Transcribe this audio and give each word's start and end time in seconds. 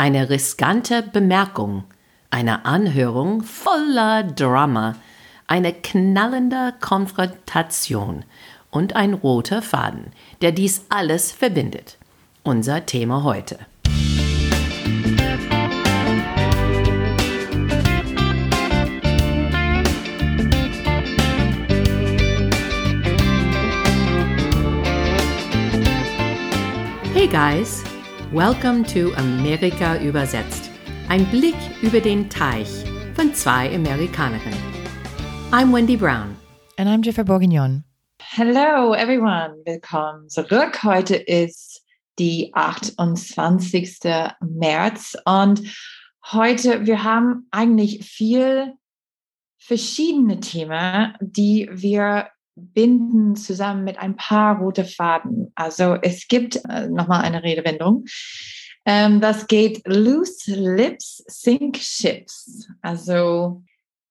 Eine 0.00 0.30
riskante 0.30 1.02
Bemerkung, 1.02 1.84
eine 2.30 2.64
Anhörung 2.64 3.42
voller 3.42 4.22
Drama, 4.22 4.96
eine 5.46 5.74
knallende 5.74 6.72
Konfrontation 6.80 8.24
und 8.70 8.96
ein 8.96 9.12
roter 9.12 9.60
Faden, 9.60 10.14
der 10.40 10.52
dies 10.52 10.86
alles 10.88 11.32
verbindet. 11.32 11.98
Unser 12.44 12.86
Thema 12.86 13.24
heute. 13.24 13.58
Hey 27.12 27.26
guys, 27.26 27.84
welcome 28.32 28.84
to 28.84 29.12
Amerika 29.16 30.00
übersetzt. 30.00 30.70
Ein 31.08 31.26
Blick 31.32 31.56
über 31.82 32.00
den 32.00 32.30
Teich 32.30 32.68
von 33.16 33.34
zwei 33.34 33.74
Amerikanerinnen. 33.74 34.62
I'm 35.50 35.72
Wendy 35.74 35.96
Brown. 35.96 36.36
And 36.76 36.88
I'm 36.88 37.02
Jennifer 37.02 37.24
Bourguignon. 37.24 37.82
Hello 38.22 38.94
everyone, 38.94 39.56
willkommen 39.64 40.28
zurück. 40.28 40.84
Heute 40.84 41.16
ist 41.16 41.82
die 42.20 42.52
28. 42.54 43.98
März 44.40 45.16
und 45.24 45.62
heute, 46.30 46.86
wir 46.86 47.02
haben 47.02 47.48
eigentlich 47.50 48.04
viel 48.04 48.74
verschiedene 49.58 50.38
Themen, 50.38 51.14
die 51.20 51.68
wir 51.72 52.28
binden 52.72 53.36
zusammen 53.36 53.84
mit 53.84 53.98
ein 53.98 54.16
paar 54.16 54.58
rote 54.58 54.84
Faden. 54.84 55.52
Also 55.54 55.96
es 56.02 56.28
gibt 56.28 56.56
äh, 56.68 56.88
nochmal 56.88 57.22
eine 57.22 57.42
Redewendung. 57.42 58.04
Ähm, 58.84 59.20
das 59.20 59.46
geht 59.46 59.82
loose 59.86 60.54
lips 60.54 61.22
sink 61.26 61.76
ships. 61.76 62.68
Also 62.82 63.62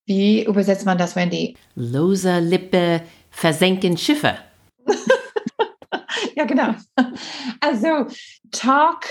wie 0.06 0.44
übersetzt 0.44 0.86
man 0.86 0.97
das, 0.97 1.16
Wendy? 1.16 1.56
Lose 1.75 2.39
Lippe 2.39 3.02
versenken 3.30 3.97
Schiffe. 3.97 4.38
ja, 6.36 6.45
genau. 6.45 6.73
Also 7.59 8.08
Talk 8.52 9.06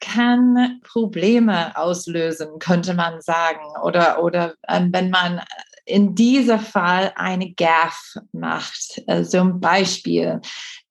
kann 0.00 0.80
Probleme 0.84 1.76
auslösen, 1.76 2.58
könnte 2.60 2.94
man 2.94 3.20
sagen. 3.22 3.64
Oder, 3.82 4.22
oder 4.22 4.54
ähm, 4.68 4.90
wenn 4.92 5.10
man 5.10 5.40
in 5.86 6.14
diesem 6.16 6.58
Fall 6.58 7.12
eine 7.14 7.52
GAF 7.52 8.16
macht. 8.32 9.02
Äh, 9.06 9.22
zum 9.22 9.60
Beispiel 9.60 10.40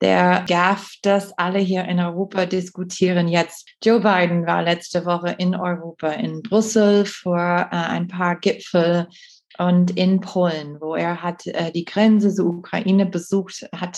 der 0.01 0.45
GAF, 0.47 0.93
das 1.03 1.37
alle 1.37 1.59
hier 1.59 1.83
in 1.85 1.99
Europa 1.99 2.45
diskutieren 2.45 3.27
jetzt. 3.27 3.67
Joe 3.83 3.99
Biden 3.99 4.47
war 4.47 4.63
letzte 4.63 5.05
Woche 5.05 5.35
in 5.37 5.53
Europa, 5.53 6.07
in 6.07 6.41
Brüssel, 6.41 7.05
vor 7.05 7.37
äh, 7.37 7.75
ein 7.75 8.07
paar 8.07 8.39
Gipfel 8.39 9.07
und 9.57 9.91
in 9.91 10.21
Polen, 10.21 10.79
wo 10.79 10.95
er 10.95 11.21
hat 11.21 11.45
äh, 11.45 11.71
die 11.71 11.85
Grenze 11.85 12.33
zur 12.33 12.47
Ukraine 12.47 13.05
besucht, 13.05 13.67
hat 13.73 13.97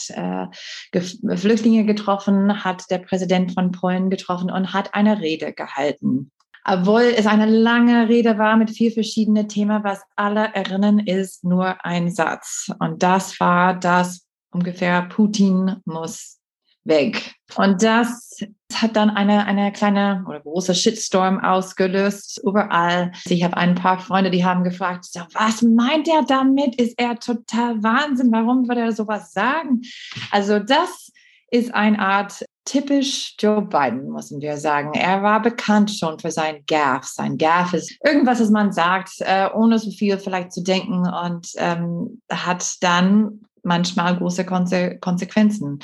Flüchtlinge 1.35 1.85
getroffen, 1.85 2.63
hat 2.63 2.89
der 2.89 2.99
Präsident 2.99 3.53
von 3.53 3.71
Polen 3.71 4.09
getroffen 4.09 4.49
und 4.49 4.73
hat 4.73 4.95
eine 4.95 5.19
Rede 5.21 5.53
gehalten. 5.53 6.31
Obwohl 6.69 7.13
es 7.15 7.25
eine 7.25 7.45
lange 7.45 8.09
Rede 8.09 8.37
war 8.37 8.57
mit 8.57 8.71
vier 8.71 8.91
verschiedenen 8.91 9.47
Themen, 9.47 9.85
was 9.85 10.01
alle 10.17 10.53
erinnern, 10.53 10.99
ist 10.99 11.45
nur 11.45 11.85
ein 11.85 12.11
Satz. 12.11 12.69
Und 12.79 13.01
das 13.01 13.39
war 13.39 13.73
das 13.73 14.27
ungefähr, 14.51 15.03
Putin 15.03 15.77
muss 15.85 16.39
weg. 16.83 17.35
Und 17.55 17.83
das 17.83 18.37
hat 18.73 18.97
dann 18.97 19.09
eine, 19.09 19.45
eine 19.45 19.71
kleine 19.71 20.25
oder 20.27 20.41
große 20.41 20.75
Shitstorm 20.75 21.39
ausgelöst 21.39 22.41
überall. 22.43 23.13
Ich 23.25 23.43
habe 23.43 23.55
ein 23.55 23.75
paar 23.75 23.99
Freunde, 23.99 24.29
die 24.29 24.43
haben 24.43 24.65
gefragt, 24.65 25.05
was 25.33 25.61
meint 25.61 26.07
er 26.09 26.23
damit? 26.23 26.75
Ist 26.75 26.99
er 26.99 27.17
total 27.17 27.81
Wahnsinn? 27.81 28.31
Warum 28.31 28.67
würde 28.67 28.81
er 28.81 28.91
sowas 28.91 29.31
sagen? 29.31 29.83
Also 30.31 30.59
das 30.59 31.11
ist 31.49 31.73
eine 31.73 31.99
Art 31.99 32.45
typisch 32.67 33.35
Joe 33.39 33.61
Biden, 33.61 34.11
müssen 34.11 34.41
wir 34.41 34.57
sagen. 34.57 34.93
Er 34.93 35.23
war 35.23 35.41
bekannt 35.41 35.91
schon 35.91 36.19
für 36.19 36.31
sein 36.31 36.63
Gaff. 36.67 37.05
Sein 37.05 37.37
Gaff 37.37 37.73
ist 37.73 37.97
irgendwas, 38.05 38.39
was 38.39 38.49
man 38.49 38.71
sagt, 38.71 39.13
äh, 39.19 39.49
ohne 39.53 39.79
so 39.79 39.89
viel 39.89 40.17
vielleicht 40.17 40.51
zu 40.51 40.61
denken 40.61 41.07
und 41.07 41.47
ähm, 41.57 42.21
hat 42.31 42.75
dann 42.81 43.41
manchmal 43.63 44.17
große 44.17 44.45
Konse 44.45 44.97
Konsequenzen. 44.99 45.79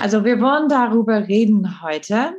Also 0.00 0.24
wir 0.24 0.40
wollen 0.40 0.68
darüber 0.68 1.28
reden 1.28 1.82
heute 1.82 2.34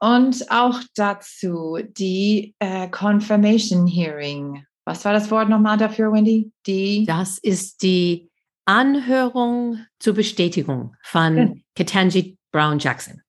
und 0.00 0.50
auch 0.50 0.80
dazu 0.94 1.78
die 1.82 2.54
äh, 2.58 2.88
Confirmation 2.88 3.86
Hearing. 3.86 4.64
Was 4.84 5.04
war 5.04 5.12
das 5.12 5.30
Wort 5.30 5.48
nochmal 5.48 5.76
dafür, 5.76 6.12
Wendy? 6.12 6.50
Die 6.66 7.04
das 7.06 7.38
ist 7.38 7.82
die 7.82 8.30
Anhörung 8.64 9.84
zur 9.98 10.14
Bestätigung 10.14 10.94
von 11.02 11.36
ja. 11.36 11.52
Ketanji 11.74 12.37
Brown 12.52 12.78
Jackson. 12.78 13.22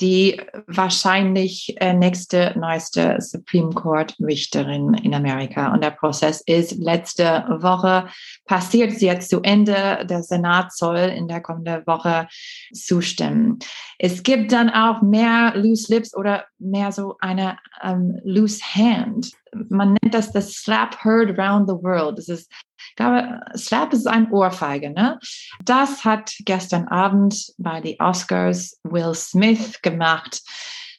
Die 0.00 0.40
wahrscheinlich 0.66 1.76
äh, 1.78 1.92
nächste 1.92 2.54
neueste 2.58 3.16
Supreme 3.20 3.70
Court 3.70 4.16
Richterin 4.20 4.94
in 4.94 5.14
Amerika. 5.14 5.72
Und 5.72 5.84
der 5.84 5.90
Prozess 5.90 6.40
ist 6.46 6.78
letzte 6.78 7.44
Woche 7.60 8.08
passiert. 8.46 8.92
Sie 8.92 9.06
jetzt 9.06 9.28
zu 9.28 9.42
Ende. 9.42 10.04
Der 10.08 10.22
Senat 10.22 10.72
soll 10.72 10.96
in 10.96 11.28
der 11.28 11.42
kommenden 11.42 11.86
Woche 11.86 12.26
zustimmen. 12.72 13.58
Es 13.98 14.22
gibt 14.22 14.50
dann 14.50 14.70
auch 14.70 15.02
mehr 15.02 15.52
Loose 15.54 15.94
Lips 15.94 16.16
oder 16.16 16.46
mehr 16.58 16.90
so 16.90 17.16
eine 17.20 17.58
um, 17.82 18.18
Loose 18.24 18.62
Hand. 18.74 19.32
Man 19.54 19.96
nennt 20.00 20.14
das 20.14 20.32
das 20.32 20.52
Slap 20.54 21.04
Heard 21.04 21.38
Around 21.38 21.68
the 21.68 21.74
World. 21.74 22.18
Das 22.18 22.28
ist 22.28 22.50
ich 22.88 22.96
glaube, 22.96 23.40
Slap 23.56 23.92
ist 23.92 24.06
ein 24.06 24.30
Ohrfeige. 24.30 24.90
Ne? 24.90 25.18
Das 25.64 26.04
hat 26.04 26.34
gestern 26.40 26.88
Abend 26.88 27.52
bei 27.56 27.80
den 27.80 27.98
Oscars 28.00 28.78
Will 28.82 29.14
Smith 29.14 29.80
gemacht 29.82 30.42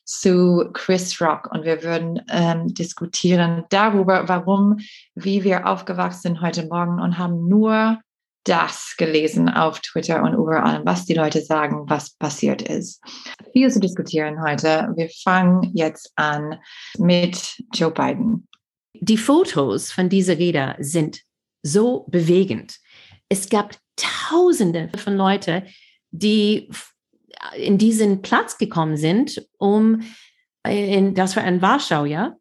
zu 0.06 0.70
Chris 0.74 1.20
Rock 1.22 1.50
und 1.52 1.64
wir 1.64 1.84
würden 1.84 2.22
ähm, 2.30 2.74
diskutieren 2.74 3.64
darüber, 3.70 4.28
warum, 4.28 4.78
wie 5.16 5.44
wir 5.44 5.68
aufgewachsen 5.68 6.22
sind 6.22 6.42
heute 6.42 6.68
Morgen 6.68 7.00
und 7.00 7.18
haben 7.18 7.48
nur 7.48 8.00
das 8.44 8.96
gelesen 8.98 9.50
auf 9.50 9.80
Twitter 9.80 10.22
und 10.22 10.34
überall, 10.34 10.82
was 10.86 11.06
die 11.06 11.14
Leute 11.14 11.42
sagen, 11.42 11.90
was 11.90 12.12
passiert 12.16 12.62
ist. 12.62 13.02
Viel 13.54 13.72
zu 13.72 13.80
diskutieren 13.80 14.42
heute. 14.42 14.92
Wir 14.96 15.10
fangen 15.24 15.72
jetzt 15.74 16.12
an 16.16 16.60
mit 16.98 17.62
Joe 17.74 17.92
Biden. 17.92 18.48
Die 18.94 19.18
Fotos 19.18 19.92
von 19.92 20.10
dieser 20.10 20.38
Rede 20.38 20.76
sind 20.80 21.22
so 21.62 22.06
bewegend. 22.10 22.78
Es 23.30 23.50
gab 23.50 23.78
Tausende 23.96 24.90
von 24.98 25.16
Leuten, 25.16 25.64
die 26.12 26.70
in 27.56 27.78
diesen 27.78 28.22
Platz 28.22 28.58
gekommen 28.58 28.98
sind, 28.98 29.48
um 29.58 30.02
in, 30.68 31.14
das 31.14 31.36
war 31.36 31.46
in 31.46 31.62
Warschau, 31.62 32.06
ja, 32.06 32.36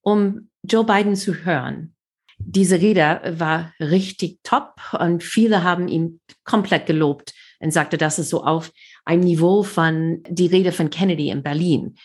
um 0.00 0.50
Joe 0.62 0.84
Biden 0.84 1.16
zu 1.16 1.44
hören. 1.44 1.94
Diese 2.38 2.80
Rede 2.80 3.34
war 3.38 3.72
richtig 3.80 4.38
top 4.42 4.74
und 4.98 5.22
viele 5.22 5.62
haben 5.62 5.88
ihn 5.88 6.20
komplett 6.44 6.86
gelobt 6.86 7.34
und 7.60 7.72
sagte, 7.72 7.98
das 7.98 8.18
ist 8.18 8.30
so 8.30 8.44
auf 8.44 8.70
ein 9.04 9.20
Niveau 9.20 9.62
von 9.62 10.22
die 10.28 10.46
Rede 10.46 10.72
von 10.72 10.90
Kennedy 10.90 11.30
in 11.30 11.42
Berlin. 11.42 11.96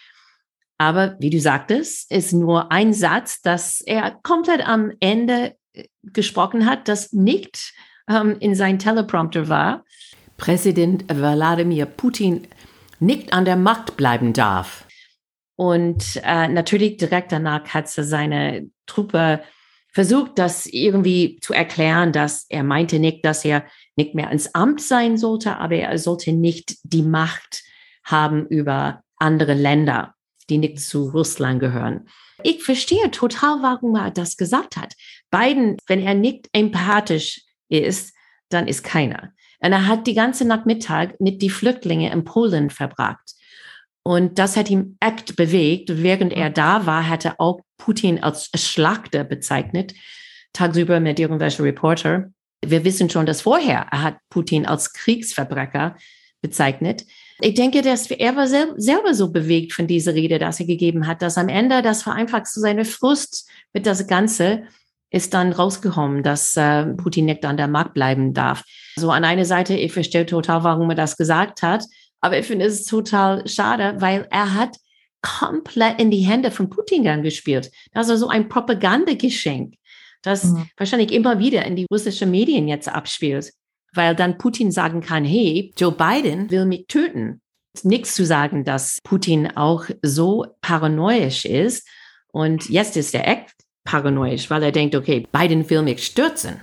Aber 0.77 1.16
wie 1.19 1.29
du 1.29 1.39
sagtest, 1.39 2.11
ist 2.11 2.33
nur 2.33 2.71
ein 2.71 2.94
Satz, 2.94 3.41
dass 3.41 3.81
er 3.81 4.19
komplett 4.23 4.67
am 4.67 4.91
Ende 4.99 5.55
gesprochen 6.03 6.65
hat, 6.65 6.88
das 6.88 7.13
nicht 7.13 7.73
ähm, 8.09 8.38
in 8.39 8.55
sein 8.55 8.79
Teleprompter 8.79 9.47
war. 9.50 9.85
Präsident 10.38 11.05
Wladimir 11.07 11.85
Putin 11.85 12.47
nicht 13.00 13.33
an 13.33 13.45
der 13.45 13.55
Macht 13.55 13.97
bleiben 13.97 14.33
darf. 14.33 14.85
Und 15.55 16.19
äh, 16.23 16.47
natürlich 16.47 16.97
direkt 16.97 17.31
danach 17.31 17.68
hat 17.69 17.88
seine 17.88 18.68
Truppe 18.88 19.41
versucht, 19.94 20.40
das 20.40 20.66
irgendwie 20.66 21.38
zu 21.42 21.54
erklären, 21.54 22.12
dass 22.12 22.45
er 22.50 22.63
meinte 22.63 23.00
nicht, 23.00 23.24
dass 23.24 23.45
er 23.45 23.66
nicht 23.95 24.16
mehr 24.16 24.31
ins 24.31 24.54
Amt 24.56 24.81
sein 24.81 25.18
sollte, 25.18 25.57
aber 25.57 25.75
er 25.75 25.98
sollte 26.00 26.34
nicht 26.34 26.78
die 26.84 27.04
Macht 27.04 27.63
haben 28.04 28.48
über 28.48 29.04
andere 29.18 29.54
Länder, 29.54 30.16
die 30.50 30.57
nicht 30.57 30.80
zu 30.80 31.10
Russland 31.10 31.60
gehören. 31.60 32.10
Ich 32.42 32.63
verstehe 32.63 33.12
total, 33.12 33.62
warum 33.62 33.95
er 33.95 34.12
das 34.12 34.36
gesagt 34.36 34.75
hat. 34.75 34.94
Biden, 35.31 35.78
wenn 35.88 36.01
er 36.01 36.16
nicht 36.16 36.50
empathisch 36.51 37.42
ist, 37.69 38.13
dann 38.50 38.68
ist 38.68 38.84
keiner. 38.84 39.31
Und 39.60 39.72
er 39.72 39.88
hat 39.88 40.07
die 40.07 40.13
ganze 40.13 40.46
Nachmittag 40.46 41.22
mit 41.22 41.42
die 41.42 41.50
Flüchtlinge 41.50 42.12
in 42.12 42.25
Polen 42.25 42.69
verbracht. 42.69 43.34
Und 44.04 44.38
das 44.38 44.57
hat 44.57 44.69
ihn 44.69 44.98
echt 45.00 45.38
bewegt. 45.38 46.04
Während 46.04 46.34
er 46.34 46.50
da 46.50 46.86
war, 46.86 47.07
hat 47.07 47.24
er 47.24 47.39
auch 47.39 47.62
Putin 47.83 48.24
als 48.24 48.50
Schlachter 48.56 49.25
bezeichnet, 49.25 49.94
tagsüber 50.53 51.01
mit 51.01 51.19
irgendwelchen 51.19 51.65
Reporter. 51.65 52.31
Wir 52.65 52.85
wissen 52.85 53.09
schon, 53.09 53.25
dass 53.25 53.41
vorher 53.41 53.88
er 53.91 54.03
hat 54.03 54.18
Putin 54.30 54.65
als 54.65 54.94
Kriegsverbrecher 54.94 55.97
bezeichnet. 56.41 57.06
Ich 57.41 57.56
denke, 57.56 57.81
dass 57.81 58.09
er 58.09 58.38
war 58.38 58.47
sel 58.47 58.74
selber 58.77 59.13
so 59.13 59.31
bewegt 59.31 59.74
von 59.74 59.88
dieser 59.88 60.13
Rede, 60.13 60.39
dass 60.39 60.62
er 60.62 60.65
gegeben 60.65 61.07
hat, 61.07 61.21
dass 61.21 61.38
am 61.38 61.50
Ende, 61.50 61.81
das 61.81 62.06
war 62.06 62.15
einfach 62.15 62.45
so 62.45 62.62
seine 62.62 62.85
Frust 62.85 63.50
mit 63.74 63.86
das 63.86 64.07
Ganze, 64.07 64.63
ist 65.09 65.33
dann 65.33 65.51
rausgekommen, 65.51 66.24
dass 66.24 66.56
äh, 66.56 66.86
Putin 66.86 67.25
nicht 67.25 67.44
an 67.44 67.57
der 67.57 67.68
Macht 67.68 67.94
bleiben 67.94 68.33
darf. 68.33 68.63
So 68.95 69.12
an 69.12 69.25
einer 69.25 69.45
Seite, 69.45 69.75
ich 69.75 69.91
verstehe 69.91 70.25
total, 70.25 70.63
warum 70.63 70.89
er 70.89 70.95
das 70.95 71.18
gesagt 71.18 71.63
hat, 71.63 71.83
aber 72.21 72.39
ich 72.39 72.45
finde 72.45 72.65
es 72.65 72.86
total 72.86 73.45
schade, 73.45 73.95
weil 73.97 74.25
er 74.31 74.53
hat 74.53 74.77
komplett 75.24 76.00
in 76.00 76.12
die 76.12 76.22
Hände 76.22 76.52
von 76.52 76.70
Putin 76.70 77.04
dann 77.04 77.24
gespielt. 77.24 77.72
Das 77.94 78.10
ist 78.10 78.20
so 78.20 78.28
ein 78.28 78.50
Propagandageschenk, 78.50 79.75
das 80.22 80.44
mhm. 80.44 80.68
wahrscheinlich 80.78 81.12
immer 81.12 81.40
wieder 81.40 81.66
in 81.66 81.75
die 81.75 81.88
russischen 81.92 82.30
Medien 82.30 82.68
jetzt 82.68 82.88
abspielt, 82.88 83.52
weil 83.94 84.16
dann 84.16 84.38
Putin 84.38 84.72
sagen 84.72 85.02
kann, 85.02 85.25
hey, 85.25 85.74
Joe 85.78 85.92
Biden 85.92 86.52
will 86.52 86.66
mich 86.66 86.86
töten. 86.88 87.42
Nichts 87.81 88.14
zu 88.14 88.24
sagen, 88.24 88.66
dass 88.66 89.00
Putin 89.04 89.58
auch 89.58 89.86
so 90.04 90.46
paranoisch 90.62 91.46
ist. 91.46 91.88
Und 92.31 92.70
jetzt 92.70 92.98
ist 92.98 93.16
er 93.16 93.28
echt 93.28 93.56
paranoisch, 93.84 94.50
weil 94.50 94.62
er 94.62 94.72
denkt, 94.72 94.96
okay, 94.96 95.25
Biden 95.31 95.68
will 95.70 95.81
mich 95.81 96.06
stürzen. 96.06 96.62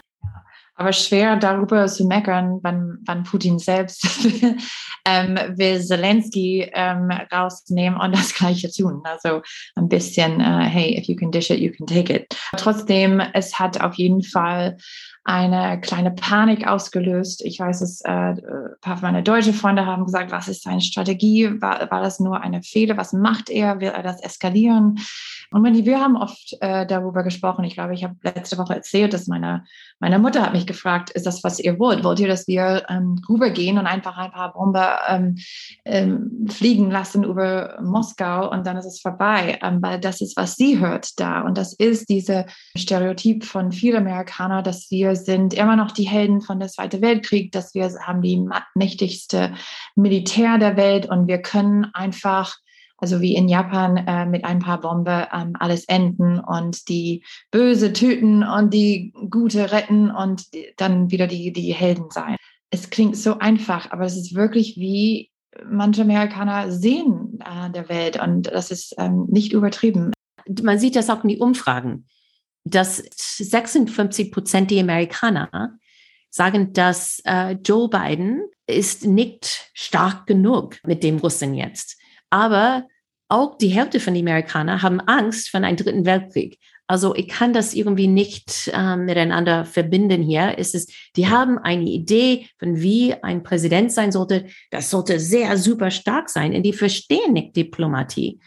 Aber 0.81 0.95
schwer 0.95 1.37
darüber 1.37 1.87
zu 1.89 2.07
meckern, 2.07 2.59
wann, 2.63 2.97
wann 3.05 3.23
Putin 3.23 3.59
selbst 3.59 4.03
ähm, 5.05 5.39
will 5.57 5.79
Zelensky 5.79 6.71
ähm, 6.73 7.11
rausnehmen 7.31 8.01
und 8.01 8.17
das 8.17 8.33
Gleiche 8.33 8.71
tun. 8.71 9.03
Also 9.05 9.43
ein 9.77 9.91
bisschen, 9.91 10.41
uh, 10.41 10.61
hey, 10.61 10.97
if 10.99 11.07
you 11.07 11.17
can 11.17 11.31
dish 11.31 11.51
it, 11.51 11.61
you 11.61 11.71
can 11.71 11.87
take 11.87 12.11
it. 12.11 12.35
Trotzdem, 12.57 13.21
es 13.35 13.59
hat 13.59 13.79
auf 13.83 13.97
jeden 13.97 14.23
Fall 14.23 14.79
eine 15.25 15.79
kleine 15.83 16.13
Panik 16.13 16.67
ausgelöst. 16.67 17.45
Ich 17.45 17.61
weiß 17.61 17.83
es, 17.83 18.01
äh, 18.01 18.11
ein 18.11 18.41
paar 18.81 19.03
meiner 19.03 19.21
deutschen 19.21 19.53
Freunde 19.53 19.85
haben 19.85 20.07
gesagt, 20.07 20.33
was 20.33 20.49
ist 20.49 20.63
seine 20.63 20.81
Strategie? 20.81 21.61
War, 21.61 21.91
war 21.91 22.01
das 22.01 22.21
nur 22.21 22.41
eine 22.41 22.63
Fehler? 22.63 22.97
Was 22.97 23.13
macht 23.13 23.51
er? 23.51 23.81
Will 23.81 23.89
er 23.89 24.03
das 24.03 24.23
eskalieren? 24.23 24.99
Und 25.51 25.85
wir 25.85 26.01
haben 26.01 26.17
oft 26.17 26.57
äh, 26.61 26.87
darüber 26.87 27.23
gesprochen. 27.23 27.65
Ich 27.65 27.75
glaube, 27.75 27.93
ich 27.93 28.05
habe 28.05 28.17
letzte 28.23 28.57
Woche 28.57 28.75
erzählt, 28.75 29.13
dass 29.13 29.27
meine, 29.27 29.65
meine 29.99 30.19
Mutter 30.19 30.43
hat 30.43 30.53
mich 30.53 30.67
gefragt, 30.67 31.11
ist 31.11 31.27
das, 31.27 31.45
was 31.45 31.59
ihr 31.59 31.79
wollt? 31.79 32.05
Wollt 32.05 32.21
ihr, 32.21 32.29
dass 32.29 32.47
wir 32.47 32.85
ähm, 32.89 33.21
rübergehen 33.29 33.77
und 33.77 33.87
einfach 33.87 34.17
ein 34.17 34.31
paar 34.31 34.53
Bomber 34.53 35.01
ähm, 35.09 35.37
ähm, 35.85 36.47
fliegen 36.49 36.91
lassen 36.91 37.25
über 37.25 37.79
Moskau 37.83 38.51
und 38.51 38.67
dann 38.67 38.77
ist 38.77 38.87
es 38.87 39.01
vorbei? 39.01 39.59
Ähm, 39.63 39.83
weil 39.83 40.01
das 40.01 40.21
ist, 40.21 40.37
was 40.37 40.57
sie 40.57 40.79
hört 40.79 41.19
da. 41.19 41.43
Und 41.43 41.59
das 41.59 41.73
ist 41.73 42.09
diese 42.09 42.47
Stereotyp 42.77 43.45
von 43.45 43.73
vielen 43.73 43.99
Amerikanern, 44.07 44.65
dass 44.65 44.91
wir 44.91 45.01
wir 45.01 45.17
sind 45.17 45.55
immer 45.55 45.77
noch 45.77 45.93
die 45.93 46.09
Helden 46.09 46.41
von 46.41 46.61
der 46.61 46.69
Zweiten 46.69 47.01
Weltkrieg, 47.01 47.53
dass 47.53 47.75
wir 47.75 47.91
haben 48.07 48.23
die 48.23 48.47
mächtigste 48.75 49.55
Militär 49.97 50.59
der 50.59 50.77
Welt 50.77 51.09
und 51.09 51.27
wir 51.27 51.43
können 51.43 51.87
einfach 51.95 52.55
also 53.01 53.21
wie 53.21 53.35
in 53.35 53.49
Japan 53.49 53.97
äh, 53.97 54.27
mit 54.27 54.45
ein 54.45 54.59
paar 54.59 54.81
Bombe 54.81 55.29
ähm, 55.33 55.55
alles 55.59 55.85
enden 55.85 56.39
und 56.39 56.89
die 56.89 57.25
Böse 57.51 57.93
töten 57.93 58.43
und 58.43 58.73
die 58.73 59.13
Gute 59.31 59.73
retten 59.73 60.11
und 60.11 60.47
dann 60.77 61.11
wieder 61.11 61.27
die, 61.27 61.53
die 61.53 61.73
Helden 61.73 62.11
sein. 62.11 62.37
Es 62.71 62.91
klingt 62.91 63.17
so 63.17 63.39
einfach, 63.39 63.91
aber 63.91 64.05
es 64.05 64.17
ist 64.17 64.35
wirklich 64.35 64.77
wie 64.77 65.31
manche 65.69 66.03
Amerikaner 66.03 66.71
sehen 66.71 67.39
äh, 67.45 67.71
der 67.71 67.89
Welt 67.89 68.23
und 68.23 68.47
das 68.47 68.71
ist 68.71 68.95
ähm, 68.99 69.27
nicht 69.29 69.53
übertrieben. 69.53 70.13
Man 70.63 70.79
sieht 70.79 70.97
das 70.97 71.11
auch 71.11 71.23
in 71.23 71.29
die 71.29 71.39
Umfragen 71.39 72.07
dass 72.65 73.03
56 73.17 74.31
Prozent 74.31 74.71
der 74.71 74.83
Amerikaner 74.83 75.79
sagen, 76.31 76.73
dass 76.73 77.21
äh, 77.25 77.53
Joe 77.65 77.89
Biden 77.89 78.43
ist 78.67 79.05
nicht 79.05 79.71
stark 79.75 80.27
genug 80.27 80.79
mit 80.85 81.03
dem 81.03 81.19
Russen 81.19 81.55
jetzt. 81.55 82.00
Aber 82.31 82.87
auch 83.29 83.59
die 83.59 83.69
Hälfte 83.69 84.01
von 84.01 84.15
den 84.15 84.27
Amerikanern 84.27 84.83
haben 84.83 85.01
Angst 85.01 85.51
vor 85.51 85.61
einem 85.61 85.77
dritten 85.77 86.05
Weltkrieg. 86.05 86.59
Also 86.87 87.15
ich 87.15 87.29
kann 87.29 87.53
das 87.53 87.75
irgendwie 87.75 88.09
nicht 88.09 88.69
äh, 88.75 88.97
miteinander 88.97 89.65
verbinden 89.65 90.23
hier. 90.23 90.55
Es 90.59 90.75
ist, 90.75 90.93
die 91.15 91.29
haben 91.29 91.59
eine 91.59 91.85
Idee 91.85 92.49
von 92.59 92.81
wie 92.81 93.15
ein 93.23 93.45
Präsident 93.45 93.93
sein 93.93 94.11
sollte. 94.11 94.47
Das 94.73 94.91
sollte 94.91 95.21
sehr 95.21 95.57
super 95.57 95.93
stark 95.93 96.29
sein. 96.29 96.53
Und 96.53 96.65
die 96.65 96.73
verstehen 96.73 97.33
nicht 97.33 97.55
Diplomatie 97.55 98.41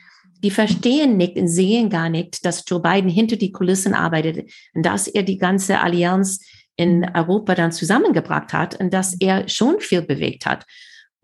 die 0.44 0.52
verstehen 0.52 1.16
nicht 1.18 1.38
und 1.38 1.48
sehen 1.48 1.90
gar 1.90 2.10
nicht, 2.10 2.46
dass 2.46 2.66
Joe 2.68 2.82
Biden 2.82 3.10
hinter 3.10 3.38
die 3.38 3.52
Kulissen 3.52 3.94
arbeitet 3.94 4.52
und 4.74 4.86
dass 4.86 5.08
er 5.08 5.24
die 5.24 5.38
ganze 5.38 5.80
Allianz 5.80 6.46
in 6.76 7.10
Europa 7.16 7.56
dann 7.56 7.72
zusammengebracht 7.72 8.52
hat 8.52 8.80
und 8.80 8.94
dass 8.94 9.16
er 9.20 9.48
schon 9.48 9.80
viel 9.80 10.02
bewegt 10.02 10.46
hat. 10.46 10.66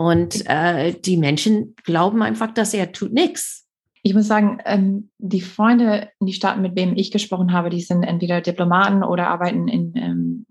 Und 0.02 0.46
äh, 0.48 0.94
die 0.94 1.18
Menschen 1.18 1.76
glauben 1.84 2.22
einfach, 2.22 2.54
dass 2.54 2.74
er 2.74 2.94
tut 2.94 3.12
nichts. 3.12 3.68
Ich 4.02 4.14
muss 4.14 4.28
sagen, 4.28 4.60
ähm, 4.64 5.10
die 5.18 5.42
Freunde 5.42 6.08
in 6.22 6.28
die 6.28 6.34
Staaten, 6.34 6.62
mit 6.62 6.78
denen 6.78 6.98
ich 6.98 7.12
gesprochen 7.12 7.52
habe, 7.52 7.70
die 7.70 7.82
sind 7.82 8.04
entweder 8.04 8.40
Diplomaten 8.40 9.04
oder 9.04 9.28
arbeiten 9.28 9.68
in 9.68 9.94
ähm, 9.96 10.46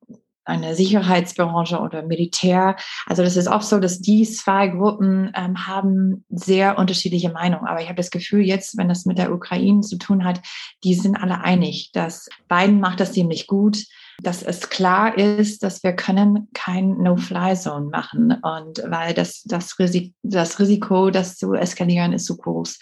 eine 0.44 0.74
Sicherheitsbranche 0.74 1.78
oder 1.78 2.02
Militär. 2.02 2.76
Also 3.06 3.22
das 3.22 3.36
ist 3.38 3.48
auch 3.48 3.62
so, 3.62 3.80
dass 3.80 4.00
die 4.00 4.24
zwei 4.24 4.68
Gruppen 4.68 5.32
ähm, 5.34 5.66
haben 5.66 6.26
sehr 6.28 6.76
unterschiedliche 6.76 7.30
Meinungen. 7.30 7.66
Aber 7.66 7.80
ich 7.80 7.86
habe 7.86 7.96
das 7.96 8.10
Gefühl, 8.10 8.42
jetzt, 8.42 8.76
wenn 8.76 8.88
das 8.88 9.06
mit 9.06 9.16
der 9.16 9.32
Ukraine 9.32 9.80
zu 9.80 9.96
tun 9.96 10.26
hat, 10.26 10.42
die 10.84 10.92
sind 10.92 11.16
alle 11.16 11.40
einig, 11.40 11.90
dass 11.92 12.28
Biden 12.48 12.80
macht 12.80 13.00
das 13.00 13.12
ziemlich 13.12 13.46
gut 13.46 13.78
dass 14.22 14.42
es 14.42 14.68
klar 14.68 15.16
ist, 15.16 15.62
dass 15.62 15.82
wir 15.84 15.92
können 15.92 16.48
kein 16.52 16.98
No-Fly-Zone 16.98 17.86
machen 17.86 18.32
und 18.42 18.82
weil 18.86 19.14
das, 19.14 19.42
das, 19.44 19.78
Risik 19.78 20.14
das 20.22 20.58
Risiko, 20.58 21.10
das 21.10 21.36
zu 21.36 21.54
eskalieren, 21.54 22.12
ist 22.12 22.26
so 22.26 22.36
groß. 22.36 22.78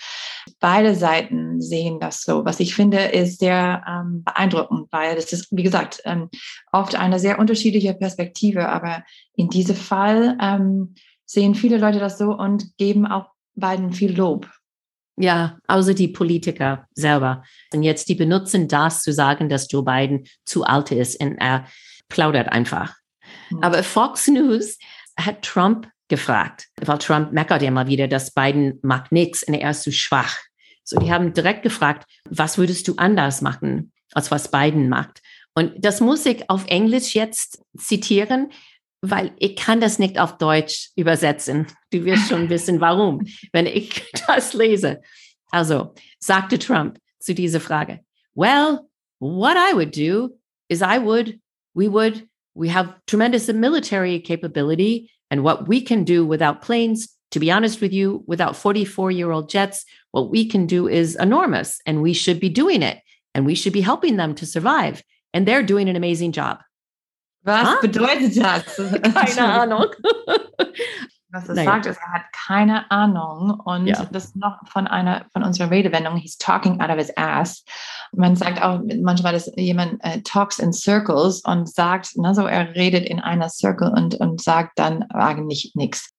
Beide 0.60 0.94
Seiten 0.94 1.60
sehen 1.60 2.00
das 2.00 2.22
so. 2.22 2.44
Was 2.44 2.60
ich 2.60 2.74
finde, 2.74 2.98
ist 2.98 3.40
sehr 3.40 3.84
ähm, 3.86 4.24
beeindruckend, 4.24 4.88
weil 4.90 5.14
das 5.14 5.32
ist, 5.32 5.48
wie 5.50 5.62
gesagt, 5.62 6.00
ähm, 6.04 6.30
oft 6.72 6.94
eine 6.94 7.18
sehr 7.18 7.38
unterschiedliche 7.38 7.94
Perspektive, 7.94 8.68
aber 8.68 9.04
in 9.34 9.50
diesem 9.50 9.76
Fall 9.76 10.38
ähm, 10.40 10.94
sehen 11.26 11.54
viele 11.54 11.76
Leute 11.76 11.98
das 11.98 12.16
so 12.16 12.32
und 12.32 12.76
geben 12.78 13.06
auch 13.06 13.26
beiden 13.54 13.92
viel 13.92 14.16
Lob. 14.16 14.48
Ja, 15.18 15.58
außer 15.66 15.94
die 15.94 16.08
Politiker 16.08 16.86
selber. 16.94 17.42
Und 17.72 17.82
jetzt, 17.82 18.08
die 18.08 18.14
benutzen 18.14 18.68
das 18.68 19.02
zu 19.02 19.12
sagen, 19.12 19.48
dass 19.48 19.70
Joe 19.70 19.82
Biden 19.82 20.26
zu 20.44 20.64
alt 20.64 20.92
ist 20.92 21.20
und 21.22 21.38
er 21.38 21.66
plaudert 22.08 22.52
einfach. 22.52 22.94
Mhm. 23.50 23.62
Aber 23.62 23.82
Fox 23.82 24.28
News 24.28 24.78
hat 25.18 25.42
Trump 25.42 25.88
gefragt, 26.08 26.68
weil 26.80 26.98
Trump 26.98 27.32
meckert 27.32 27.62
immer 27.62 27.86
wieder, 27.86 28.08
dass 28.08 28.32
Biden 28.32 28.78
macht 28.82 29.10
nichts 29.10 29.42
und 29.42 29.54
er 29.54 29.70
ist 29.70 29.82
zu 29.82 29.92
schwach. 29.92 30.36
So, 30.84 30.98
die 31.00 31.10
haben 31.10 31.32
direkt 31.32 31.62
gefragt, 31.62 32.08
was 32.28 32.58
würdest 32.58 32.86
du 32.86 32.94
anders 32.96 33.42
machen, 33.42 33.92
als 34.12 34.30
was 34.30 34.50
Biden 34.50 34.88
macht? 34.88 35.20
Und 35.54 35.72
das 35.78 36.00
muss 36.00 36.26
ich 36.26 36.48
auf 36.48 36.66
Englisch 36.66 37.14
jetzt 37.14 37.60
zitieren, 37.76 38.50
weil 39.02 39.32
ich 39.38 39.56
kann 39.56 39.80
das 39.80 39.98
nicht 39.98 40.18
auf 40.18 40.38
Deutsch 40.38 40.90
übersetzen. 40.96 41.66
Du 41.90 42.04
wirst 42.04 42.28
schon 42.28 42.48
wissen, 42.50 42.80
warum, 42.80 43.26
wenn 43.52 43.66
ich 43.66 44.04
das 44.26 44.52
lese. 44.52 45.00
Also, 45.50 45.94
sagte 46.18 46.58
Trump 46.58 46.98
zu 47.20 47.34
dieser 47.34 47.60
Frage, 47.60 48.00
well, 48.34 48.80
what 49.20 49.56
I 49.56 49.74
would 49.74 49.92
do 49.92 50.36
is 50.68 50.82
I 50.82 50.98
would, 50.98 51.38
we 51.74 51.88
would, 51.88 52.26
we 52.54 52.68
have 52.68 52.94
tremendous 53.06 53.48
military 53.48 54.20
capability 54.20 55.10
and 55.30 55.42
what 55.42 55.68
we 55.68 55.80
can 55.80 56.04
do 56.04 56.24
without 56.24 56.62
planes, 56.62 57.08
to 57.30 57.40
be 57.40 57.50
honest 57.50 57.80
with 57.80 57.92
you, 57.92 58.24
without 58.26 58.56
44 58.56 59.10
year 59.10 59.30
old 59.30 59.48
jets, 59.48 59.84
what 60.12 60.30
we 60.30 60.48
can 60.48 60.66
do 60.66 60.88
is 60.88 61.16
enormous 61.16 61.80
and 61.86 62.02
we 62.02 62.12
should 62.12 62.40
be 62.40 62.48
doing 62.48 62.82
it 62.82 62.98
and 63.34 63.44
we 63.44 63.54
should 63.54 63.72
be 63.72 63.82
helping 63.82 64.16
them 64.16 64.34
to 64.34 64.46
survive. 64.46 65.02
And 65.34 65.46
they're 65.46 65.62
doing 65.62 65.88
an 65.88 65.96
amazing 65.96 66.32
job. 66.32 66.60
Was 67.46 67.62
ha? 67.62 67.76
bedeutet 67.80 68.36
das? 68.36 68.64
Keine 69.14 69.46
Ahnung. 69.46 69.86
Was 71.30 71.48
er 71.48 71.54
naja. 71.54 71.70
sagt, 71.70 71.86
ist, 71.86 72.00
er 72.00 72.12
hat 72.12 72.22
keine 72.32 72.90
Ahnung 72.90 73.60
und 73.64 73.86
ja. 73.86 74.04
das 74.10 74.34
noch 74.34 74.58
von 74.68 74.86
einer 74.86 75.26
von 75.32 75.42
unserer 75.42 75.70
Redewendung, 75.70 76.16
he's 76.16 76.38
talking 76.38 76.80
out 76.80 76.88
of 76.88 76.96
his 76.96 77.12
ass. 77.16 77.64
Man 78.12 78.36
sagt 78.36 78.62
auch 78.62 78.80
manchmal, 79.00 79.32
dass 79.32 79.50
jemand 79.56 80.02
äh, 80.02 80.22
talks 80.22 80.58
in 80.58 80.72
circles 80.72 81.42
und 81.42 81.68
sagt, 81.68 82.12
na 82.16 82.34
so, 82.34 82.46
er 82.46 82.74
redet 82.74 83.06
in 83.06 83.20
einer 83.20 83.48
Circle 83.48 83.92
und, 83.94 84.14
und 84.16 84.40
sagt 84.40 84.78
dann 84.78 85.02
eigentlich 85.10 85.72
nichts. 85.74 86.10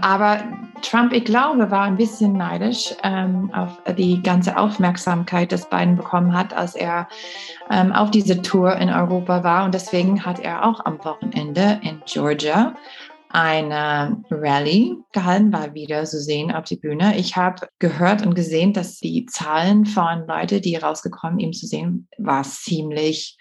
Aber 0.00 0.42
Trump, 0.84 1.12
ich 1.12 1.24
glaube, 1.24 1.70
war 1.70 1.82
ein 1.82 1.96
bisschen 1.96 2.34
neidisch 2.34 2.94
ähm, 3.02 3.50
auf 3.54 3.80
die 3.96 4.22
ganze 4.22 4.56
Aufmerksamkeit, 4.56 5.50
das 5.50 5.68
Biden 5.68 5.96
bekommen 5.96 6.36
hat, 6.36 6.54
als 6.54 6.74
er 6.74 7.08
ähm, 7.70 7.92
auf 7.92 8.10
diese 8.10 8.42
Tour 8.42 8.76
in 8.76 8.90
Europa 8.90 9.42
war. 9.42 9.64
Und 9.64 9.74
deswegen 9.74 10.24
hat 10.24 10.40
er 10.40 10.66
auch 10.66 10.84
am 10.84 11.02
Wochenende 11.04 11.80
in 11.82 12.02
Georgia 12.06 12.74
eine 13.30 14.22
Rallye 14.30 14.96
gehalten, 15.12 15.52
war 15.52 15.74
wieder 15.74 16.04
zu 16.04 16.20
sehen 16.20 16.52
auf 16.52 16.64
die 16.64 16.76
Bühne. 16.76 17.16
Ich 17.16 17.36
habe 17.36 17.66
gehört 17.80 18.24
und 18.24 18.34
gesehen, 18.34 18.72
dass 18.72 18.98
die 18.98 19.26
Zahlen 19.26 19.86
von 19.86 20.26
Leuten, 20.28 20.62
die 20.62 20.76
rausgekommen, 20.76 21.40
ihm 21.40 21.52
zu 21.52 21.66
sehen, 21.66 22.06
war 22.18 22.44
ziemlich 22.44 23.36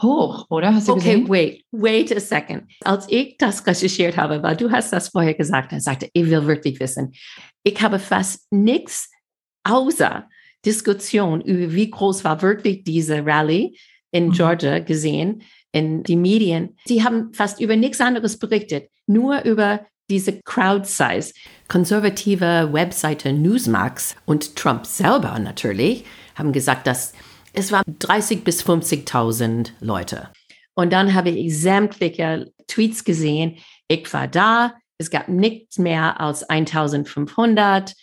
hoch, 0.00 0.46
oder? 0.48 0.74
Hast 0.74 0.88
du 0.88 0.92
Okay, 0.92 1.14
gesehen? 1.20 1.28
wait, 1.28 1.64
wait 1.70 2.16
a 2.16 2.20
second. 2.20 2.64
Als 2.84 3.06
ich 3.08 3.36
das 3.38 3.66
recherchiert 3.66 4.16
habe, 4.16 4.42
weil 4.42 4.56
du 4.56 4.70
hast 4.70 4.92
das 4.92 5.08
vorher 5.08 5.34
gesagt, 5.34 5.72
er 5.72 5.80
sagte, 5.80 6.08
ich 6.12 6.26
will 6.30 6.46
wirklich 6.46 6.80
wissen. 6.80 7.12
Ich 7.62 7.80
habe 7.82 7.98
fast 7.98 8.50
nichts 8.52 9.10
außer 9.64 10.28
Diskussion 10.64 11.40
über 11.40 11.72
wie 11.72 11.90
groß 11.90 12.24
war 12.24 12.40
wirklich 12.42 12.84
diese 12.84 13.24
Rallye 13.24 13.76
in 14.12 14.28
Mhm. 14.28 14.32
Georgia 14.32 14.78
gesehen 14.78 15.42
in 15.72 16.02
die 16.02 16.16
Medien. 16.16 16.76
Sie 16.84 17.02
haben 17.02 17.32
fast 17.32 17.60
über 17.60 17.76
nichts 17.76 18.00
anderes 18.00 18.38
berichtet, 18.38 18.88
nur 19.06 19.42
über 19.44 19.86
diese 20.10 20.40
Crowd 20.42 20.84
Size. 20.86 21.32
Konservative 21.68 22.68
Webseite 22.72 23.32
Newsmax 23.32 24.14
und 24.26 24.54
Trump 24.56 24.84
selber 24.86 25.38
natürlich 25.38 26.04
haben 26.34 26.52
gesagt, 26.52 26.86
dass 26.86 27.12
es 27.52 27.72
war 27.72 27.82
30 27.86 28.44
bis 28.44 28.64
50.000 28.64 29.72
Leute. 29.80 30.30
Und 30.74 30.92
dann 30.92 31.14
habe 31.14 31.30
ich 31.30 31.58
sämtliche 31.58 32.50
Tweets 32.66 33.04
gesehen. 33.04 33.58
Ich 33.88 34.12
war 34.12 34.28
da. 34.28 34.74
Es 34.98 35.10
gab 35.10 35.28
nichts 35.28 35.78
mehr 35.78 36.20
als 36.20 36.44
1500. 36.44 37.94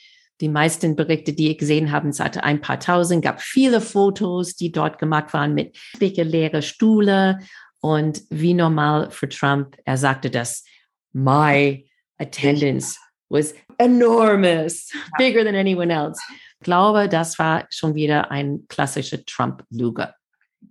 Die 0.41 0.49
meisten 0.49 0.95
Berichte, 0.95 1.33
die 1.33 1.51
ich 1.51 1.57
gesehen 1.57 1.91
habe, 1.91 2.13
sagte 2.13 2.43
ein 2.43 2.61
paar 2.61 2.79
tausend. 2.79 3.23
gab 3.23 3.41
viele 3.41 3.81
Fotos, 3.81 4.55
die 4.55 4.71
dort 4.71 4.99
gemacht 4.99 5.33
waren 5.33 5.53
mit 5.53 5.77
dicke 5.99 6.23
leere 6.23 6.61
Stühle. 6.61 7.39
Und 7.81 8.21
wie 8.29 8.53
normal 8.53 9.09
für 9.11 9.29
Trump, 9.29 9.77
er 9.85 9.97
sagte, 9.97 10.29
dass 10.29 10.63
my 11.11 11.89
attendance 12.17 12.97
was 13.29 13.53
enormous, 13.77 14.91
bigger 15.17 15.43
than 15.43 15.55
anyone 15.55 15.91
else. 15.91 16.19
Ich 16.59 16.65
glaube, 16.65 17.07
das 17.07 17.39
war 17.39 17.65
schon 17.69 17.95
wieder 17.95 18.31
ein 18.31 18.65
klassischer 18.67 19.23
Trump-Lüge. 19.25 20.13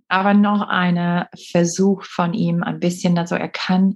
Aber 0.09 0.33
noch 0.33 0.67
ein 0.67 1.25
Versuch 1.51 2.03
von 2.03 2.33
ihm, 2.33 2.63
ein 2.63 2.79
bisschen, 2.79 3.17
also 3.17 3.35
er 3.35 3.49
kann 3.49 3.95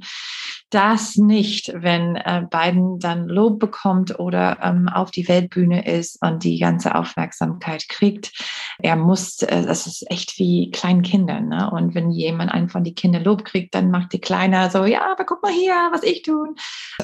das 0.74 1.18
nicht, 1.18 1.72
wenn 1.76 2.16
äh, 2.16 2.44
Biden 2.50 2.98
dann 2.98 3.28
Lob 3.28 3.60
bekommt 3.60 4.20
oder 4.20 4.58
ähm, 4.64 4.90
auf 4.90 5.12
die 5.12 5.28
Weltbühne 5.28 5.86
ist 5.86 6.20
und 6.22 6.44
die 6.44 6.58
ganze 6.58 6.96
Aufmerksamkeit 6.96 7.88
kriegt. 7.90 8.32
Er 8.80 8.96
muss, 8.96 9.44
äh, 9.44 9.64
das 9.64 9.86
ist 9.86 10.10
echt 10.10 10.40
wie 10.40 10.72
kleinen 10.72 11.04
Kindern. 11.04 11.50
Ne? 11.50 11.70
Und 11.70 11.94
wenn 11.94 12.10
jemand 12.10 12.52
einen 12.52 12.70
von 12.70 12.84
die 12.84 12.96
Kinder 12.96 13.20
Lob 13.20 13.46
kriegt, 13.46 13.76
dann 13.76 13.92
macht 13.92 14.14
die 14.14 14.22
Kleiner 14.22 14.72
so, 14.72 14.86
ja, 14.86 15.12
aber 15.12 15.26
guck 15.26 15.44
mal 15.44 15.52
hier, 15.52 15.76
was 15.92 16.02
ich 16.02 16.24
tun. 16.24 16.56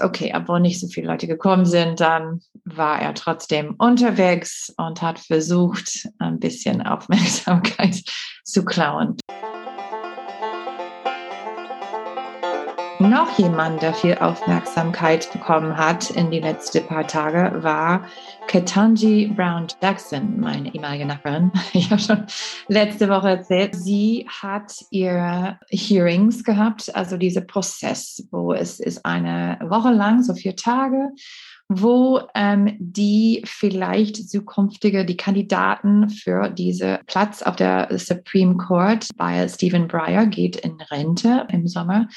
Okay, 0.01 0.33
obwohl 0.35 0.61
nicht 0.61 0.79
so 0.79 0.87
viele 0.87 1.07
Leute 1.07 1.27
gekommen 1.27 1.65
sind, 1.65 1.99
dann 1.99 2.41
war 2.65 2.99
er 2.99 3.13
trotzdem 3.13 3.75
unterwegs 3.77 4.73
und 4.77 5.03
hat 5.03 5.19
versucht, 5.19 6.07
ein 6.17 6.39
bisschen 6.39 6.81
Aufmerksamkeit 6.85 8.01
zu 8.43 8.65
klauen. 8.65 8.98
Noch 13.01 13.39
jemand, 13.39 13.81
der 13.81 13.93
viel 13.93 14.15
Aufmerksamkeit 14.15 15.31
bekommen 15.31 15.77
hat 15.77 16.09
in 16.09 16.31
die 16.31 16.41
letzten 16.41 16.85
paar 16.85 17.07
Tage, 17.07 17.63
war 17.63 18.05
Ketanji 18.47 19.27
Brown 19.27 19.67
Jackson, 19.81 20.37
meine 20.37 20.75
ehemalige 20.75 21.05
Nachbarin. 21.05 21.49
Ich 21.73 21.89
habe 21.91 22.01
schon 22.01 22.25
letzte 22.67 23.07
Woche 23.07 23.29
erzählt, 23.29 23.73
sie 23.73 24.27
hat 24.27 24.73
ihre 24.91 25.57
Hearings 25.69 26.43
gehabt, 26.43 26.93
also 26.93 27.15
dieser 27.15 27.41
Prozess, 27.41 28.27
wo 28.31 28.51
es 28.51 28.81
ist 28.81 29.05
eine 29.05 29.57
Woche 29.63 29.91
lang, 29.91 30.21
so 30.21 30.33
vier 30.33 30.57
Tage, 30.57 31.11
wo 31.69 32.21
ähm, 32.33 32.75
die 32.79 33.43
vielleicht 33.45 34.29
zukünftige, 34.29 35.05
die 35.05 35.17
Kandidaten 35.17 36.09
für 36.09 36.49
diese 36.49 36.99
Platz 37.05 37.43
auf 37.43 37.55
der 37.55 37.87
Supreme 37.97 38.57
Court, 38.57 39.07
weil 39.17 39.47
Stephen 39.47 39.87
Breyer 39.87 40.25
geht 40.25 40.55
in 40.55 40.81
Rente 40.81 41.47
im 41.51 41.67
Sommer. 41.67 42.07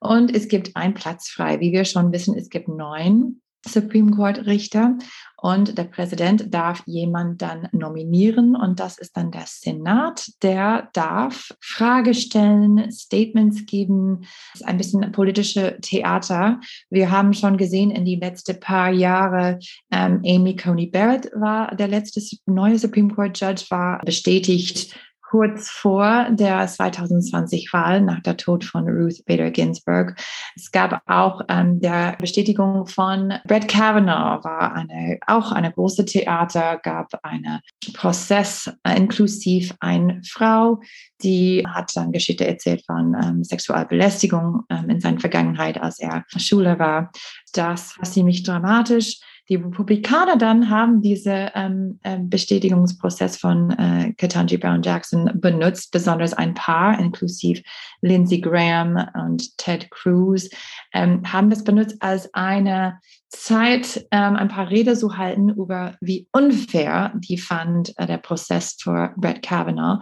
Und 0.00 0.34
es 0.34 0.48
gibt 0.48 0.76
einen 0.76 0.94
Platz 0.94 1.28
frei. 1.28 1.60
Wie 1.60 1.72
wir 1.72 1.84
schon 1.84 2.12
wissen, 2.12 2.36
es 2.36 2.50
gibt 2.50 2.68
neun 2.68 3.40
Supreme 3.68 4.10
Court 4.10 4.46
Richter 4.46 4.96
und 5.36 5.76
der 5.76 5.84
Präsident 5.84 6.52
darf 6.52 6.82
jemand 6.86 7.42
dann 7.42 7.68
nominieren 7.72 8.56
und 8.56 8.80
das 8.80 8.98
ist 8.98 9.16
dann 9.16 9.30
der 9.30 9.44
Senat, 9.46 10.30
der 10.42 10.88
darf 10.92 11.50
Frage 11.60 12.14
stellen, 12.14 12.90
Statements 12.90 13.66
geben, 13.66 14.22
das 14.52 14.62
ist 14.62 14.66
ein 14.66 14.78
bisschen 14.78 15.12
politische 15.12 15.78
Theater. 15.82 16.60
Wir 16.90 17.10
haben 17.10 17.32
schon 17.32 17.58
gesehen 17.58 17.90
in 17.90 18.04
die 18.04 18.16
letzten 18.16 18.58
paar 18.58 18.90
Jahre, 18.90 19.58
ähm, 19.90 20.22
Amy 20.26 20.56
Coney 20.56 20.86
Barrett 20.86 21.30
war 21.34 21.74
der 21.76 21.88
letzte 21.88 22.20
neue 22.46 22.78
Supreme 22.78 23.12
Court 23.14 23.38
Judge, 23.38 23.66
war 23.68 24.00
bestätigt 24.04 24.96
kurz 25.36 25.68
vor 25.68 26.28
der 26.30 26.66
2020-Wahl 26.66 28.00
nach 28.00 28.20
der 28.20 28.38
Tod 28.38 28.64
von 28.64 28.88
Ruth 28.88 29.22
Bader 29.26 29.50
Ginsburg. 29.50 30.14
Es 30.54 30.70
gab 30.70 31.02
auch 31.04 31.42
ähm, 31.50 31.78
der 31.78 32.16
Bestätigung 32.18 32.86
von 32.86 33.34
Brett 33.46 33.68
Kavanaugh, 33.68 34.42
war 34.44 34.74
eine, 34.74 35.18
auch 35.26 35.52
eine 35.52 35.70
große 35.70 36.06
Theater, 36.06 36.80
gab 36.82 37.08
einen 37.22 37.60
Prozess 37.92 38.72
äh, 38.82 38.96
inklusiv 38.96 39.74
eine 39.80 40.22
Frau, 40.26 40.80
die 41.22 41.62
hat 41.68 41.94
dann 41.94 42.12
Geschichte 42.12 42.46
erzählt 42.46 42.82
von 42.86 43.14
ähm, 43.22 43.44
Sexualbelästigung 43.44 44.62
ähm, 44.70 44.88
in 44.88 45.00
seiner 45.00 45.20
Vergangenheit, 45.20 45.78
als 45.78 45.98
er 45.98 46.24
Schüler 46.38 46.78
war. 46.78 47.10
Das 47.52 47.98
war 47.98 48.06
ziemlich 48.06 48.42
dramatisch. 48.42 49.20
Die 49.48 49.56
Republikaner 49.56 50.36
dann 50.36 50.70
haben 50.70 51.02
diesen 51.02 51.50
ähm, 51.54 52.00
Bestätigungsprozess 52.28 53.36
von 53.36 53.70
äh, 53.70 54.12
Ketanji 54.14 54.56
Brown 54.56 54.82
Jackson 54.82 55.30
benutzt, 55.34 55.92
besonders 55.92 56.32
ein 56.32 56.54
paar, 56.54 56.98
inklusive 56.98 57.62
Lindsey 58.00 58.40
Graham 58.40 59.08
und 59.14 59.56
Ted 59.56 59.88
Cruz, 59.90 60.50
ähm, 60.92 61.22
haben 61.32 61.50
das 61.50 61.62
benutzt 61.62 61.96
als 62.00 62.32
eine 62.34 62.98
Zeit, 63.28 64.06
ähm, 64.10 64.36
ein 64.36 64.48
paar 64.48 64.70
Rede 64.70 64.96
zu 64.96 65.16
halten 65.16 65.50
über 65.50 65.96
wie 66.00 66.28
unfair 66.32 67.12
die 67.16 67.38
fand 67.38 67.92
äh, 67.98 68.06
der 68.06 68.18
Prozess 68.18 68.76
für 68.80 69.12
Brett 69.16 69.42
Kavanaugh, 69.42 70.00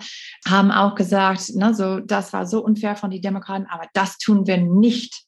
haben 0.49 0.71
auch 0.71 0.95
gesagt, 0.95 1.51
na, 1.55 1.75
so, 1.75 2.01
das 2.01 2.33
war 2.33 2.47
so 2.47 2.65
unfair 2.65 2.97
von 2.97 3.11
den 3.11 3.23
Demokraten, 3.23 3.67
aber 3.69 3.87
das 3.93 4.19
tun 4.19 4.47
wir 4.47 4.59
nicht 4.59 5.25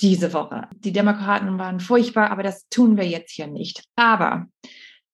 diese 0.00 0.32
Woche. 0.32 0.68
Die 0.72 0.92
Demokraten 0.92 1.58
waren 1.58 1.80
furchtbar, 1.80 2.30
aber 2.30 2.42
das 2.42 2.68
tun 2.68 2.96
wir 2.96 3.06
jetzt 3.06 3.32
hier 3.32 3.46
nicht. 3.46 3.82
Aber 3.96 4.46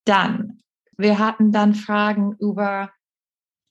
dann, 0.05 0.61
wir 0.97 1.19
hatten 1.19 1.53
dann 1.53 1.75
Fragen 1.75 2.37
über 2.39 2.91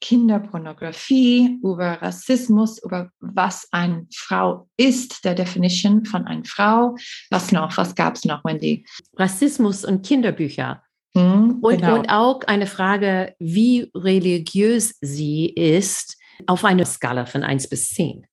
Kinderpornografie, 0.01 1.59
über 1.63 2.01
Rassismus, 2.01 2.83
über 2.83 3.09
was 3.19 3.67
eine 3.71 4.05
Frau 4.13 4.67
ist, 4.75 5.23
der 5.23 5.33
Definition 5.33 6.03
von 6.03 6.25
einer 6.25 6.43
Frau. 6.43 6.95
Was 7.29 7.51
noch? 7.53 7.77
Was 7.77 7.95
gab 7.95 8.15
es 8.15 8.25
noch, 8.25 8.43
Wendy? 8.43 8.85
Rassismus 9.15 9.85
und 9.85 10.05
Kinderbücher. 10.05 10.83
Hm, 11.15 11.59
Und, 11.61 11.77
genau. 11.77 11.95
und 11.95 12.09
auch 12.09 12.41
eine 12.47 12.67
Frage, 12.67 13.35
wie 13.39 13.91
religiös 13.95 14.95
sie 14.99 15.45
ist, 15.45 16.17
auf 16.47 16.65
einer 16.65 16.85
Skala 16.85 17.25
von 17.25 17.43
1 17.43 17.69
bis 17.69 17.91
10. 17.93 18.25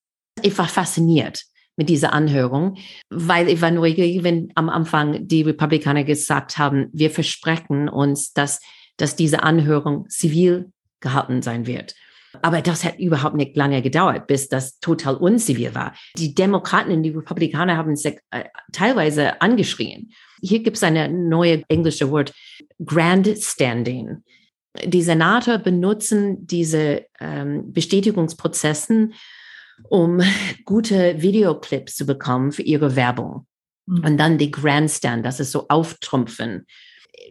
Ich 0.43 0.57
war 0.57 0.67
fasziniert 0.67 1.45
mit 1.81 1.89
dieser 1.89 2.13
Anhörung, 2.13 2.77
weil 3.09 3.49
ich 3.49 3.63
war 3.63 3.71
neugierig, 3.71 4.23
wenn 4.23 4.53
am 4.55 4.69
Anfang 4.69 5.27
die 5.27 5.41
Republikaner 5.41 6.05
gesagt 6.05 6.59
haben, 6.59 6.91
wir 6.93 7.11
versprechen 7.11 7.89
uns, 7.89 8.35
dass, 8.35 8.61
dass 8.99 9.17
diese 9.17 9.43
Anhörung 9.43 10.07
zivil 10.11 10.73
gehalten 11.01 11.41
sein 11.41 11.67
wird. 11.67 11.95
Aber 12.43 12.61
das 12.61 12.85
hat 12.85 12.99
überhaupt 12.99 13.35
nicht 13.35 13.57
lange 13.57 13.81
gedauert, 13.81 14.27
bis 14.27 14.51
das 14.51 14.79
total 14.81 15.17
unzivil 15.17 15.75
war. 15.75 15.95
Die 16.19 16.35
Demokraten 16.35 16.93
und 16.93 17.03
die 17.03 17.13
Republikaner 17.13 17.79
haben 17.79 17.97
sich 17.97 18.19
äh, 18.31 18.45
teilweise 18.73 19.41
angeschrien. 19.41 20.11
Hier 20.43 20.63
gibt 20.63 20.77
es 20.77 20.83
eine 20.83 21.09
neue 21.09 21.63
englische 21.71 22.11
Wort, 22.11 22.35
Grandstanding. 22.85 24.19
Die 24.85 25.03
Senator 25.03 25.57
benutzen 25.57 26.47
diese 26.47 27.07
ähm, 27.21 27.73
Bestätigungsprozessen, 27.73 29.15
um 29.89 30.21
gute 30.65 31.21
Videoclips 31.21 31.97
zu 31.97 32.07
bekommen 32.07 32.53
für 32.53 32.63
ihre 32.63 32.97
Werbung. 32.97 33.47
Mhm. 33.87 34.05
Und 34.05 34.17
dann 34.19 34.39
die 34.39 34.51
Grandstand, 34.51 35.25
das 35.25 35.41
ist 35.41 35.53
so 35.53 35.67
auftrumpfen. 35.69 36.67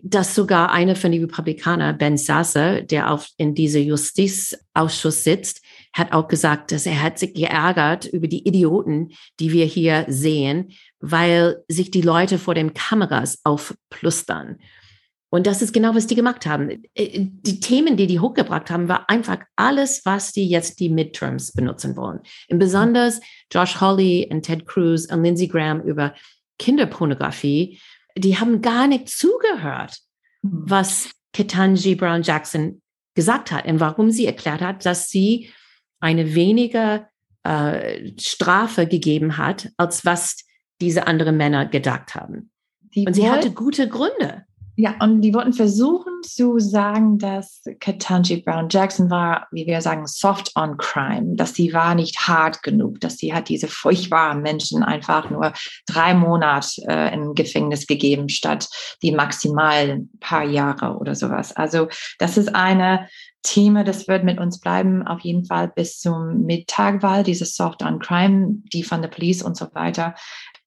Dass 0.03 0.35
sogar 0.35 0.71
einer 0.71 0.95
von 0.95 1.11
den 1.11 1.23
Republikanern, 1.23 1.97
Ben 1.97 2.17
Sasser, 2.17 2.81
der 2.81 3.11
auf, 3.11 3.27
in 3.37 3.55
diesem 3.55 3.83
Justizausschuss 3.83 5.23
sitzt, 5.23 5.61
hat 5.93 6.11
auch 6.11 6.27
gesagt, 6.27 6.71
dass 6.71 6.85
er 6.85 7.01
hat 7.01 7.17
sich 7.17 7.33
geärgert 7.33 8.05
über 8.05 8.27
die 8.27 8.47
Idioten, 8.47 9.09
die 9.39 9.51
wir 9.51 9.65
hier 9.65 10.05
sehen, 10.07 10.71
weil 10.99 11.63
sich 11.67 11.91
die 11.91 12.01
Leute 12.01 12.37
vor 12.37 12.53
den 12.53 12.73
Kameras 12.73 13.39
aufplustern. 13.43 14.59
Und 15.31 15.45
das 15.45 15.61
ist 15.61 15.73
genau, 15.73 15.93
was 15.93 16.07
die 16.07 16.15
gemacht 16.15 16.45
haben. 16.45 16.83
Äh, 16.95 17.19
Die 17.19 17.59
Themen, 17.59 17.97
die 17.97 18.07
die 18.07 18.19
hochgebracht 18.19 18.71
haben, 18.71 18.87
war 18.87 19.09
einfach 19.09 19.39
alles, 19.55 20.01
was 20.05 20.31
die 20.31 20.49
jetzt 20.49 20.79
die 20.79 20.89
Midterms 20.89 21.51
benutzen 21.51 21.95
wollen. 21.95 22.19
Und 22.49 22.59
besonders 22.59 23.19
Josh 23.51 23.79
Hawley 23.79 24.27
und 24.31 24.41
Ted 24.41 24.65
Cruz 24.65 25.05
und 25.11 25.23
Lindsey 25.23 25.47
Graham 25.47 25.81
über 25.81 26.13
Kinderpornografie, 26.57 27.79
die 28.17 28.37
haben 28.37 28.61
gar 28.61 28.87
nicht 28.87 29.09
zugehört, 29.09 29.97
Mhm. 30.41 30.63
was 30.69 31.11
Ketanji 31.33 31.95
Brown 31.95 32.23
Jackson 32.23 32.81
gesagt 33.13 33.51
hat 33.51 33.65
und 33.65 33.79
warum 33.81 34.09
sie 34.11 34.25
erklärt 34.25 34.61
hat, 34.61 34.85
dass 34.85 35.09
sie 35.09 35.51
eine 35.99 36.33
weniger 36.33 37.09
äh, 37.43 38.11
Strafe 38.17 38.87
gegeben 38.87 39.37
hat, 39.37 39.69
als 39.77 40.05
was 40.05 40.37
diese 40.79 41.07
anderen 41.07 41.35
Männer 41.35 41.65
gedacht 41.65 42.15
haben. 42.15 42.51
Die 42.95 43.05
und 43.05 43.13
sie 43.13 43.29
hatte 43.29 43.51
gute 43.51 43.89
Gründe. 43.89 44.45
Ja, 44.81 44.95
und 45.01 45.19
die 45.19 45.33
wollten 45.33 45.51
versuchen 45.51 46.23
zu 46.23 46.57
sagen, 46.57 47.17
dass 47.17 47.63
Ketanji 47.81 48.37
Brown 48.37 48.69
Jackson 48.69 49.09
war, 49.09 49.45
wie 49.51 49.67
wir 49.67 49.81
sagen, 49.81 50.07
soft 50.07 50.53
on 50.55 50.77
crime, 50.77 51.35
dass 51.35 51.53
sie 51.53 51.73
war 51.73 51.95
nicht 51.95 52.29
hart 52.29 52.63
genug, 52.63 53.01
dass 53.01 53.17
sie 53.17 53.33
hat 53.33 53.49
diese 53.49 53.67
furchtbaren 53.67 54.41
Menschen 54.41 54.81
einfach 54.81 55.29
nur 55.29 55.51
drei 55.85 56.13
Monate 56.13 56.81
äh, 56.87 57.13
im 57.13 57.33
Gefängnis 57.33 57.87
gegeben, 57.87 58.29
statt 58.29 58.69
die 59.03 59.11
maximal 59.11 59.99
paar 60.21 60.45
Jahre 60.45 60.95
oder 60.95 61.13
sowas. 61.13 61.53
Also 61.53 61.89
das 62.17 62.37
ist 62.37 62.55
eine 62.55 63.09
Thema, 63.41 63.83
das 63.83 64.07
wird 64.07 64.23
mit 64.23 64.39
uns 64.39 64.59
bleiben, 64.59 65.05
auf 65.05 65.21
jeden 65.21 65.45
Fall 65.45 65.69
bis 65.69 65.99
zum 65.99 66.45
Mittagwahl, 66.45 67.23
dieses 67.23 67.55
Soft 67.55 67.81
on 67.83 67.99
Crime, 67.99 68.61
die 68.73 68.83
von 68.83 69.01
der 69.01 69.09
Police 69.09 69.41
und 69.41 69.55
so 69.55 69.67
weiter. 69.73 70.15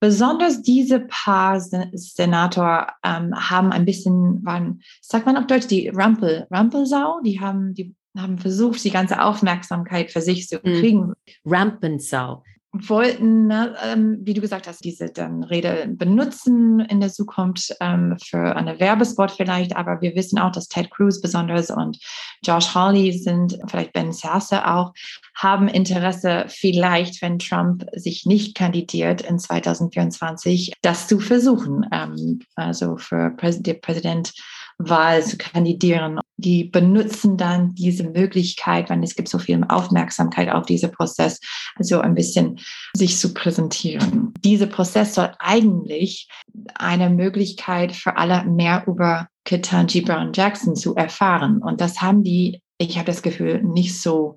Besonders 0.03 0.63
diese 0.63 0.99
paar 0.99 1.61
Senator 1.61 2.89
ähm, 3.05 3.33
haben 3.37 3.71
ein 3.71 3.85
bisschen, 3.85 4.45
waren, 4.45 4.83
sagt 5.01 5.27
man 5.27 5.37
auf 5.37 5.47
Deutsch, 5.47 5.69
die 5.69 5.91
Rampel, 5.91 6.49
Rampelsau, 6.51 7.21
die 7.21 7.39
haben, 7.39 7.73
die 7.73 7.95
haben 8.19 8.37
versucht, 8.37 8.83
die 8.83 8.91
ganze 8.91 9.23
Aufmerksamkeit 9.23 10.11
für 10.11 10.21
sich 10.21 10.49
zu 10.49 10.57
hm. 10.61 10.81
kriegen. 10.81 11.13
Rampensau 11.45 12.43
wollten, 12.73 13.49
ne, 13.49 13.76
ähm, 13.85 14.19
wie 14.23 14.33
du 14.33 14.41
gesagt 14.41 14.67
hast, 14.67 14.83
diese 14.83 15.11
dann 15.11 15.45
Rede 15.45 15.87
benutzen 15.88 16.81
in 16.81 17.00
der 17.00 17.12
Zukunft 17.12 17.76
ähm, 17.81 18.17
für 18.25 18.57
eine 18.57 18.81
Werbespot 18.81 19.31
vielleicht, 19.31 19.76
aber 19.76 20.00
wir 20.00 20.14
wissen 20.14 20.38
auch, 20.38 20.52
dass 20.52 20.69
Ted 20.69 20.91
Cruz 20.91 21.21
besonders 21.21 21.71
und 21.71 21.99
Josh 22.43 22.75
Hawley 22.75 23.12
sind, 23.12 23.59
vielleicht 23.69 23.93
Ben 23.93 24.12
Sasse 24.12 24.67
auch, 24.67 24.95
haben 25.35 25.69
Interesse 25.69 26.47
vielleicht, 26.49 27.21
wenn 27.21 27.38
Trump 27.38 27.85
sich 27.95 28.25
nicht 28.25 28.57
kandidiert 28.57 29.21
in 29.21 29.38
2024, 29.38 30.73
das 30.81 31.09
zu 31.09 31.21
versuchen, 31.21 31.87
ähm, 31.93 32.41
also 32.55 32.97
für 32.97 33.31
Präs 33.37 33.62
die 33.62 33.75
Präsidentwahl 33.75 35.23
zu 35.23 35.37
kandidieren 35.37 36.21
die 36.43 36.65
benutzen 36.65 37.37
dann 37.37 37.75
diese 37.75 38.05
Möglichkeit, 38.05 38.91
weil 38.91 39.03
es 39.03 39.15
gibt 39.15 39.29
so 39.29 39.39
viel 39.39 39.63
Aufmerksamkeit 39.69 40.51
auf 40.51 40.67
diesen 40.67 40.93
Prozess, 40.93 41.41
also 41.77 42.01
ein 42.01 42.15
bisschen 42.15 42.61
sich 42.95 43.19
zu 43.19 43.33
präsentieren. 43.33 44.35
Dieser 44.45 44.67
Prozess 44.67 45.15
soll 45.15 45.33
eigentlich 45.39 46.29
eine 46.75 47.09
Möglichkeit 47.09 47.93
für 47.93 48.17
alle 48.17 48.45
mehr 48.45 48.85
über 48.87 49.29
Ketanji 49.45 50.03
Brown 50.03 50.33
Jackson 50.35 50.77
zu 50.77 50.95
erfahren. 50.95 51.63
Und 51.63 51.81
das 51.81 52.01
haben 52.03 52.23
die, 52.23 52.61
ich 52.79 52.97
habe 52.97 53.07
das 53.07 53.23
Gefühl, 53.23 53.63
nicht 53.63 54.01
so 54.01 54.37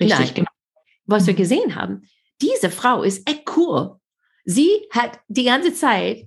richtig 0.00 0.18
Nein. 0.18 0.34
gemacht. 0.34 0.54
Was 1.06 1.26
wir 1.26 1.34
gesehen 1.34 1.76
haben, 1.76 2.02
diese 2.40 2.70
Frau 2.70 3.02
ist 3.02 3.28
echt 3.28 3.44
cool. 3.56 3.96
Sie 4.44 4.70
hat 4.90 5.20
die 5.28 5.44
ganze 5.44 5.72
Zeit 5.74 6.26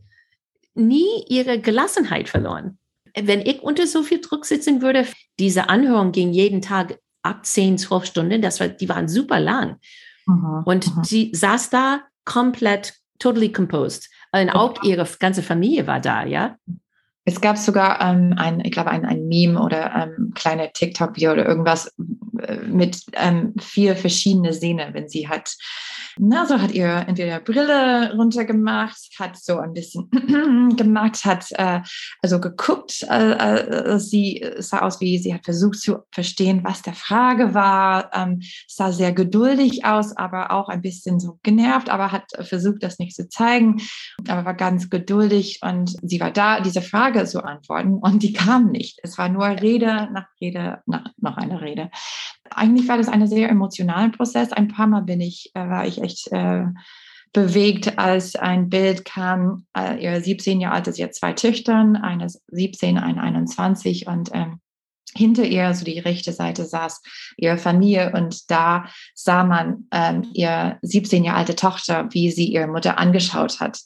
nie 0.75 1.25
ihre 1.27 1.59
Gelassenheit 1.59 2.29
verloren 2.29 2.77
wenn 3.23 3.41
ich 3.41 3.61
unter 3.61 3.87
so 3.87 4.03
viel 4.03 4.21
Druck 4.21 4.45
sitzen 4.45 4.81
würde, 4.81 5.05
diese 5.39 5.69
Anhörung 5.69 6.11
ging 6.11 6.31
jeden 6.31 6.61
Tag 6.61 6.99
ab 7.23 7.45
10, 7.45 7.77
12 7.77 8.05
Stunden, 8.05 8.41
das 8.41 8.59
war, 8.59 8.67
die 8.67 8.89
waren 8.89 9.07
super 9.07 9.39
lang. 9.39 9.77
Mhm, 10.25 10.63
und 10.65 10.95
mhm. 10.95 11.03
sie 11.03 11.31
saß 11.33 11.69
da 11.69 12.01
komplett, 12.25 12.93
totally 13.19 13.51
composed. 13.51 14.09
Und 14.31 14.49
auch 14.49 14.83
ihre 14.83 15.07
ganze 15.19 15.41
Familie 15.41 15.87
war 15.87 15.99
da, 15.99 16.25
ja. 16.25 16.57
Es 17.25 17.41
gab 17.41 17.57
sogar 17.57 17.99
ähm, 18.01 18.35
ein, 18.37 18.61
ich 18.61 18.71
glaube, 18.71 18.89
ein, 18.89 19.05
ein 19.05 19.27
Meme 19.27 19.61
oder 19.61 19.93
ähm, 19.95 20.31
kleine 20.33 20.71
TikTok-Video 20.71 21.33
oder 21.33 21.45
irgendwas 21.45 21.93
mit 22.67 23.03
ähm, 23.13 23.53
vier 23.59 23.95
verschiedene 23.95 24.53
Szenen, 24.53 24.93
wenn 24.93 25.09
sie 25.09 25.27
hat 25.27 25.55
na, 26.19 26.45
so 26.45 26.59
hat 26.59 26.71
ihr 26.71 27.05
entweder 27.07 27.39
Brille 27.39 28.13
runtergemacht, 28.15 28.97
hat 29.19 29.37
so 29.37 29.59
ein 29.59 29.73
bisschen 29.73 30.09
gemacht, 30.75 31.25
hat 31.25 31.51
äh, 31.51 31.81
also 32.21 32.39
geguckt. 32.39 33.05
Äh, 33.09 33.33
äh, 33.33 33.99
sie 33.99 34.43
sah 34.57 34.79
aus 34.79 34.99
wie, 34.99 35.17
sie 35.19 35.33
hat 35.33 35.45
versucht 35.45 35.79
zu 35.79 35.97
verstehen, 36.11 36.61
was 36.63 36.81
der 36.81 36.93
Frage 36.93 37.53
war. 37.53 38.09
Ähm, 38.13 38.41
sah 38.67 38.91
sehr 38.91 39.11
geduldig 39.11 39.85
aus, 39.85 40.15
aber 40.17 40.51
auch 40.51 40.69
ein 40.69 40.81
bisschen 40.81 41.19
so 41.19 41.39
genervt, 41.43 41.89
aber 41.89 42.11
hat 42.11 42.23
versucht, 42.41 42.83
das 42.83 42.99
nicht 42.99 43.15
zu 43.15 43.29
zeigen, 43.29 43.81
aber 44.27 44.45
war 44.45 44.55
ganz 44.55 44.89
geduldig 44.89 45.59
und 45.61 45.95
sie 46.01 46.19
war 46.19 46.31
da, 46.31 46.61
diese 46.61 46.81
Frage 46.81 47.25
zu 47.25 47.43
antworten 47.43 47.93
und 47.93 48.23
die 48.23 48.33
kam 48.33 48.71
nicht. 48.71 48.99
Es 49.03 49.17
war 49.17 49.29
nur 49.29 49.47
Rede 49.47 50.09
nach 50.11 50.27
Rede 50.41 50.81
nach 50.85 51.11
noch 51.19 51.37
eine 51.37 51.61
Rede. 51.61 51.89
Eigentlich 52.51 52.87
war 52.87 52.97
das 52.97 53.07
ein 53.07 53.25
sehr 53.27 53.49
emotionaler 53.49 54.09
Prozess. 54.09 54.51
Ein 54.51 54.67
paar 54.67 54.87
Mal 54.87 55.01
bin 55.01 55.21
ich, 55.21 55.51
äh, 55.53 55.69
war 55.69 55.85
ich 55.85 56.01
echt 56.01 56.31
äh, 56.31 56.65
bewegt, 57.33 57.97
als 57.97 58.35
ein 58.35 58.69
Bild 58.69 59.05
kam. 59.05 59.65
Äh, 59.77 60.03
ihr 60.03 60.21
17 60.21 60.59
Jahre 60.61 60.75
alt 60.75 60.87
ist 60.87 60.97
jetzt 60.97 61.19
zwei 61.19 61.33
Töchtern, 61.33 61.95
eine 61.95 62.27
17, 62.47 62.97
eine 62.97 63.21
21 63.21 64.07
und 64.07 64.31
ähm, 64.33 64.59
hinter 65.15 65.43
ihr, 65.43 65.73
so 65.73 65.85
die 65.85 65.99
rechte 65.99 66.31
Seite, 66.31 66.65
saß 66.65 67.01
ihre 67.37 67.57
Familie 67.57 68.11
und 68.13 68.49
da 68.51 68.85
sah 69.13 69.43
man 69.43 69.87
ähm, 69.91 70.27
ihr 70.33 70.77
17 70.81 71.23
Jahre 71.23 71.39
alte 71.39 71.55
Tochter, 71.55 72.07
wie 72.11 72.31
sie 72.31 72.45
ihre 72.45 72.67
Mutter 72.67 72.97
angeschaut 72.97 73.59
hat. 73.59 73.79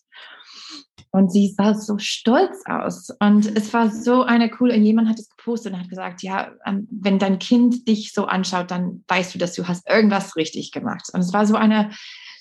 Und 1.13 1.31
sie 1.31 1.49
sah 1.49 1.73
so 1.73 1.97
stolz 1.97 2.63
aus. 2.65 3.09
Und 3.19 3.57
es 3.57 3.73
war 3.73 3.91
so 3.91 4.23
eine 4.23 4.49
coole, 4.49 4.75
und 4.75 4.83
jemand 4.83 5.09
hat 5.09 5.19
es 5.19 5.29
gepostet 5.29 5.73
und 5.73 5.79
hat 5.79 5.89
gesagt, 5.89 6.23
ja, 6.23 6.51
ähm, 6.65 6.87
wenn 6.89 7.19
dein 7.19 7.37
Kind 7.37 7.87
dich 7.87 8.13
so 8.13 8.25
anschaut, 8.25 8.71
dann 8.71 9.03
weißt 9.09 9.35
du, 9.35 9.37
dass 9.37 9.53
du 9.53 9.67
hast 9.67 9.89
irgendwas 9.89 10.37
richtig 10.37 10.71
gemacht. 10.71 11.09
Und 11.13 11.19
es 11.19 11.33
war 11.33 11.45
so 11.45 11.55
eine 11.55 11.91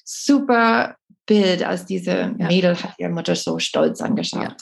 super 0.04 0.94
Bild, 1.26 1.64
als 1.64 1.84
diese 1.84 2.34
ja. 2.38 2.46
Mädel 2.46 2.76
hat 2.76 2.94
ihre 2.98 3.10
Mutter 3.10 3.34
so 3.34 3.58
stolz 3.58 4.00
angeschaut. 4.00 4.42
Ja. 4.42 4.56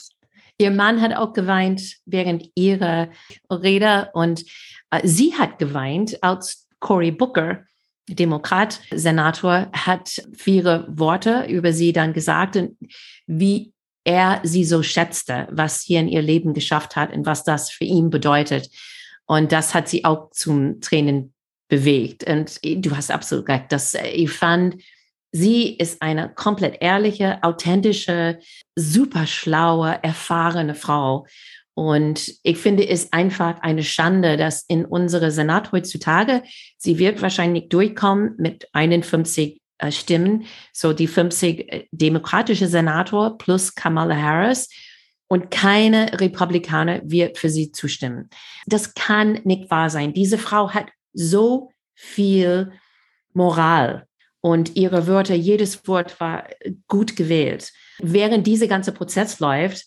Ihr 0.57 0.71
Mann 0.71 1.01
hat 1.01 1.15
auch 1.15 1.33
geweint 1.33 1.81
während 2.05 2.49
ihrer 2.55 3.09
Rede 3.49 4.09
und 4.13 4.43
äh, 4.91 5.07
sie 5.07 5.35
hat 5.35 5.57
geweint, 5.57 6.21
als 6.21 6.67
Cory 6.79 7.11
Booker 7.11 7.63
Demokrat, 8.15 8.81
Senator, 8.91 9.69
hat 9.71 10.21
viele 10.35 10.85
Worte 10.89 11.45
über 11.47 11.73
sie 11.73 11.93
dann 11.93 12.13
gesagt 12.13 12.55
und 12.55 12.77
wie 13.27 13.73
er 14.03 14.39
sie 14.43 14.63
so 14.63 14.81
schätzte, 14.81 15.47
was 15.51 15.83
sie 15.83 15.95
in 15.95 16.07
ihr 16.07 16.21
Leben 16.21 16.53
geschafft 16.53 16.95
hat 16.95 17.13
und 17.13 17.25
was 17.25 17.43
das 17.43 17.69
für 17.69 17.83
ihn 17.83 18.09
bedeutet. 18.09 18.69
Und 19.25 19.51
das 19.51 19.75
hat 19.75 19.87
sie 19.87 20.05
auch 20.05 20.31
zum 20.31 20.81
Tränen 20.81 21.33
bewegt. 21.67 22.23
Und 22.27 22.59
du 22.63 22.95
hast 22.95 23.11
absolut 23.11 23.47
recht, 23.47 23.71
dass 23.71 23.93
ich 23.93 24.31
fand, 24.31 24.81
sie 25.31 25.75
ist 25.75 26.01
eine 26.01 26.29
komplett 26.33 26.77
ehrliche, 26.81 27.43
authentische, 27.43 28.39
super 28.75 29.27
schlaue, 29.27 29.99
erfahrene 30.01 30.73
Frau. 30.73 31.27
Und 31.73 32.33
ich 32.43 32.57
finde 32.57 32.87
es 32.87 33.13
einfach 33.13 33.61
eine 33.61 33.83
Schande, 33.83 34.35
dass 34.35 34.63
in 34.67 34.85
unsere 34.85 35.31
Senat 35.31 35.71
heutzutage, 35.71 36.43
sie 36.77 36.99
wird 36.99 37.21
wahrscheinlich 37.21 37.69
durchkommen 37.69 38.35
mit 38.37 38.67
51 38.73 39.61
äh, 39.77 39.91
Stimmen, 39.91 40.45
so 40.73 40.91
die 40.91 41.07
50 41.07 41.71
äh, 41.71 41.87
demokratische 41.91 42.67
Senator 42.67 43.37
plus 43.37 43.75
Kamala 43.75 44.15
Harris 44.15 44.69
und 45.29 45.51
keine 45.51 46.19
Republikaner 46.19 47.01
wird 47.03 47.37
für 47.37 47.49
sie 47.49 47.71
zustimmen. 47.71 48.29
Das 48.65 48.93
kann 48.93 49.39
nicht 49.45 49.71
wahr 49.71 49.89
sein. 49.89 50.13
Diese 50.13 50.37
Frau 50.37 50.71
hat 50.71 50.87
so 51.13 51.71
viel 51.93 52.73
Moral 53.33 54.05
und 54.41 54.75
ihre 54.75 55.07
Wörter, 55.07 55.35
jedes 55.35 55.87
Wort 55.87 56.19
war 56.19 56.47
gut 56.87 57.15
gewählt. 57.15 57.71
Während 57.99 58.47
dieser 58.47 58.67
ganze 58.67 58.91
Prozess 58.91 59.39
läuft, 59.39 59.85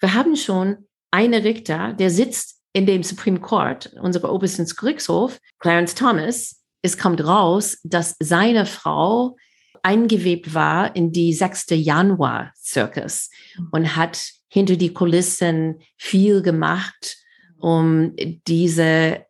wir 0.00 0.14
haben 0.14 0.36
schon 0.36 0.88
eine 1.10 1.44
Richter, 1.44 1.92
der 1.92 2.10
sitzt 2.10 2.60
in 2.72 2.86
dem 2.86 3.02
Supreme 3.02 3.40
Court, 3.40 3.92
unserer 4.00 4.32
obersten 4.32 4.66
Gerichtshof, 4.66 5.38
Clarence 5.58 5.94
Thomas, 5.94 6.60
es 6.82 6.96
kommt 6.96 7.24
raus, 7.24 7.78
dass 7.84 8.16
seine 8.20 8.64
Frau 8.64 9.36
eingewebt 9.82 10.54
war 10.54 10.94
in 10.94 11.12
die 11.12 11.32
6. 11.32 11.66
Januar 11.70 12.52
Circus 12.56 13.30
und 13.70 13.96
hat 13.96 14.22
hinter 14.48 14.76
die 14.76 14.92
Kulissen 14.92 15.80
viel 15.96 16.42
gemacht, 16.42 17.16
um 17.58 18.14
diese 18.46 18.82
äh, 18.82 19.24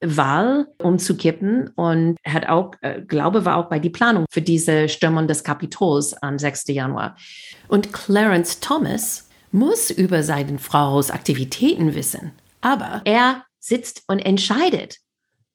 Wahl 0.00 0.66
umzukippen 0.78 1.68
und 1.76 2.16
hat 2.26 2.48
auch, 2.48 2.72
äh, 2.80 3.02
glaube, 3.02 3.44
war 3.44 3.56
auch 3.56 3.68
bei 3.68 3.78
die 3.78 3.90
Planung 3.90 4.26
für 4.30 4.42
diese 4.42 4.88
Stürmung 4.88 5.28
des 5.28 5.44
Kapitols 5.44 6.14
am 6.14 6.38
6. 6.38 6.68
Januar. 6.68 7.16
Und 7.68 7.92
Clarence 7.92 8.60
Thomas 8.60 9.28
muss 9.52 9.90
über 9.90 10.22
seinen 10.22 10.58
Frau's 10.58 11.10
Aktivitäten 11.10 11.94
wissen, 11.94 12.32
aber 12.60 13.02
er 13.04 13.44
sitzt 13.58 14.02
und 14.08 14.18
entscheidet 14.18 14.98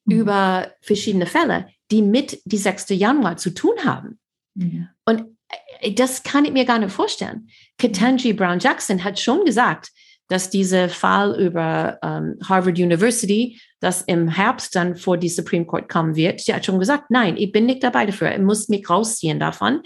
mhm. 0.05 0.19
über 0.19 0.71
verschiedene 0.81 1.25
Fälle, 1.25 1.67
die 1.91 2.01
mit 2.01 2.39
die 2.45 2.57
6. 2.57 2.89
Januar 2.89 3.37
zu 3.37 3.51
tun 3.51 3.73
haben. 3.83 4.19
Mhm. 4.55 4.87
Und 5.05 5.37
äh, 5.79 5.93
das 5.93 6.23
kann 6.23 6.45
ich 6.45 6.51
mir 6.51 6.65
gar 6.65 6.79
nicht 6.79 6.91
vorstellen. 6.91 7.49
Ketanji 7.77 8.33
Brown 8.33 8.59
Jackson 8.59 9.03
hat 9.03 9.19
schon 9.19 9.45
gesagt, 9.45 9.91
dass 10.29 10.49
dieser 10.49 10.89
Fall 10.89 11.39
über 11.39 11.99
ähm, 12.03 12.37
Harvard 12.43 12.77
University 12.77 13.61
das 13.79 14.01
im 14.01 14.27
Herbst 14.27 14.75
dann 14.75 14.95
vor 14.95 15.17
die 15.17 15.29
Supreme 15.29 15.65
Court 15.65 15.87
kommen 15.87 16.15
wird. 16.15 16.41
Sie 16.41 16.53
hat 16.53 16.65
schon 16.65 16.79
gesagt, 16.79 17.05
nein, 17.09 17.37
ich 17.37 17.51
bin 17.51 17.65
nicht 17.65 17.83
dabei 17.83 18.05
dafür. 18.05 18.33
Ich 18.33 18.41
muss 18.41 18.67
mich 18.67 18.89
rausziehen 18.89 19.39
davon. 19.39 19.81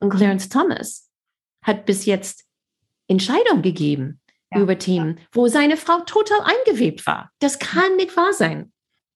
Und 0.00 0.10
Clarence 0.10 0.48
Thomas 0.48 1.08
hat 1.62 1.86
bis 1.86 2.06
jetzt 2.06 2.43
Entscheidungen 3.08 3.62
gegeben 3.62 4.20
ja. 4.52 4.60
über 4.60 4.78
Themen, 4.78 5.20
wo 5.32 5.48
seine 5.48 5.76
Frau 5.76 6.00
total 6.00 6.40
eingewebt 6.42 7.06
war. 7.06 7.30
Das 7.40 7.58
kann 7.58 7.96
nicht 7.96 8.16
wahr 8.16 8.32
sein. 8.32 8.72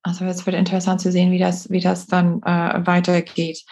Also 0.09 0.25
es 0.25 0.47
wird 0.47 0.57
interessant 0.57 1.03
zu 1.03 1.13
sehen, 1.13 1.31
wie 1.31 1.39
das, 1.39 1.69
wie 1.69 1.81
das 1.81 2.07
dann 2.07 2.41
äh, 2.43 2.87
weitergeht. 2.87 3.63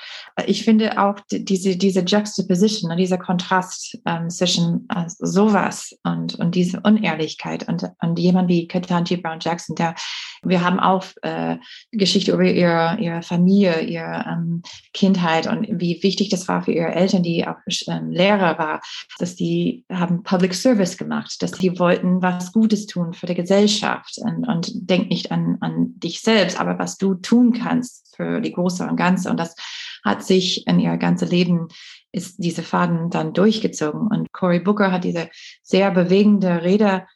Ich 0.47 0.65
finde 0.65 1.03
auch 1.03 1.15
diese, 1.31 1.77
diese 1.77 2.01
Juxtaposition, 2.01 2.91
ne, 2.91 2.97
dieser 2.97 3.17
Kontrast 3.17 3.99
ähm, 4.05 4.29
zwischen 4.29 4.87
äh, 4.95 5.07
sowas 5.07 5.97
und, 6.05 6.35
und 6.35 6.55
diese 6.55 6.81
Unehrlichkeit 6.81 7.67
und, 7.67 7.91
und 8.03 8.19
jemand 8.19 8.51
wie 8.51 8.69
Ketanji 8.69 9.17
Brown 9.17 9.39
Jackson, 9.41 9.77
der 9.77 9.95
wir 10.43 10.63
haben 10.63 10.79
auch 10.79 11.05
äh, 11.23 11.57
Geschichte 11.91 12.33
über 12.33 12.45
ihre, 12.45 12.99
ihre 13.01 13.23
Familie, 13.23 13.81
ihre 13.81 14.25
ähm, 14.29 14.63
Kindheit 14.93 15.47
und 15.47 15.67
wie 15.81 16.03
wichtig 16.03 16.29
das 16.29 16.47
war 16.49 16.63
für 16.63 16.73
ihre 16.73 16.95
Eltern, 16.95 17.23
die 17.23 17.47
auch 17.47 17.57
ähm, 17.89 18.11
Lehrer 18.11 18.59
war, 18.59 18.81
dass 19.19 19.37
die 19.37 19.85
haben 19.91 20.23
Public 20.23 20.55
Service 20.55 20.99
gemacht, 20.99 21.37
dass 21.41 21.53
die 21.53 21.79
wollten 21.79 22.21
was 22.21 22.53
Gutes 22.53 22.87
tun 22.87 23.15
für 23.15 23.27
die 23.27 23.35
Gesellschaft 23.35 24.19
und, 24.19 24.47
und 24.47 24.71
denk 24.75 25.09
nicht 25.09 25.33
an, 25.33 25.57
an 25.61 25.99
dich 25.99 26.21
selbst, 26.27 26.61
aber 26.61 26.79
was 26.79 26.99
du 26.99 27.15
tun 27.15 27.53
kannst 27.53 28.15
für 28.15 28.43
die 28.43 28.53
Große 28.53 28.87
und 28.87 28.97
Ganze. 28.97 29.31
Und 29.31 29.41
das 29.41 29.57
hat 30.05 30.23
sich 30.23 30.67
in 30.67 30.79
ihr 30.79 30.99
ganzes 30.99 31.31
Leben 31.31 31.69
ist 32.13 32.37
diese 32.39 32.63
Faden 32.63 33.11
dann 33.11 33.33
durchgezogen. 33.33 34.09
Und 34.09 34.33
Cory 34.33 34.61
Booker 34.61 34.91
hat 34.91 35.05
diese 35.05 35.29
sehr 35.63 35.91
bewegende 35.91 36.63
Rede 36.63 37.07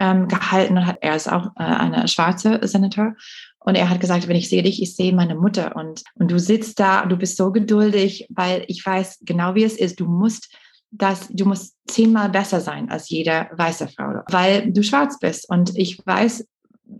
ähm, 0.00 0.28
gehalten 0.28 0.78
und 0.78 0.86
hat, 0.86 0.98
er 1.00 1.16
ist 1.16 1.30
auch 1.30 1.46
äh, 1.56 1.62
eine 1.62 2.08
schwarze 2.08 2.60
Senator. 2.62 3.14
Und 3.60 3.74
er 3.74 3.88
hat 3.90 4.00
gesagt, 4.00 4.26
wenn 4.26 4.36
ich 4.36 4.48
sehe 4.48 4.62
dich, 4.62 4.82
ich 4.82 4.96
sehe 4.96 5.12
meine 5.12 5.34
Mutter. 5.34 5.76
Und, 5.76 6.02
und 6.14 6.30
du 6.30 6.38
sitzt 6.38 6.80
da, 6.80 7.06
du 7.06 7.16
bist 7.16 7.36
so 7.36 7.52
geduldig, 7.52 8.26
weil 8.30 8.64
ich 8.66 8.84
weiß 8.84 9.20
genau, 9.22 9.54
wie 9.54 9.64
es 9.64 9.76
ist. 9.76 10.00
Du 10.00 10.06
musst 10.06 10.52
das, 10.90 11.28
du 11.28 11.44
musst 11.44 11.76
zehnmal 11.86 12.30
besser 12.30 12.60
sein 12.60 12.90
als 12.90 13.10
jede 13.10 13.48
weiße 13.52 13.88
Frau, 13.88 14.22
weil 14.30 14.72
du 14.72 14.82
schwarz 14.82 15.18
bist. 15.18 15.48
Und 15.50 15.76
ich 15.76 16.00
weiß, 16.04 16.46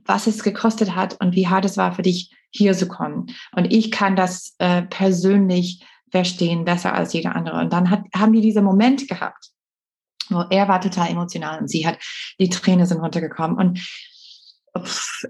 was 0.05 0.27
es 0.27 0.43
gekostet 0.43 0.95
hat 0.95 1.21
und 1.21 1.35
wie 1.35 1.49
hart 1.49 1.65
es 1.65 1.77
war 1.77 1.93
für 1.93 2.03
dich, 2.03 2.35
hier 2.51 2.73
zu 2.73 2.89
kommen. 2.89 3.27
Und 3.55 3.73
ich 3.73 3.91
kann 3.91 4.17
das 4.17 4.55
äh, 4.59 4.83
persönlich 4.83 5.85
verstehen, 6.11 6.65
besser 6.65 6.95
als 6.95 7.13
jeder 7.13 7.37
andere. 7.37 7.61
Und 7.61 7.73
dann 7.73 7.91
hat, 7.91 8.05
haben 8.15 8.33
die 8.33 8.41
diesen 8.41 8.65
Moment 8.65 9.07
gehabt, 9.09 9.51
wo 10.31 10.45
er 10.51 10.69
war 10.69 10.81
total 10.81 11.11
emotional 11.11 11.59
und 11.59 11.69
sie 11.69 11.87
hat, 11.87 11.99
die 12.41 12.49
Tränen 12.49 12.87
sind 12.87 13.01
runtergekommen 13.01 13.57
und 13.59 13.81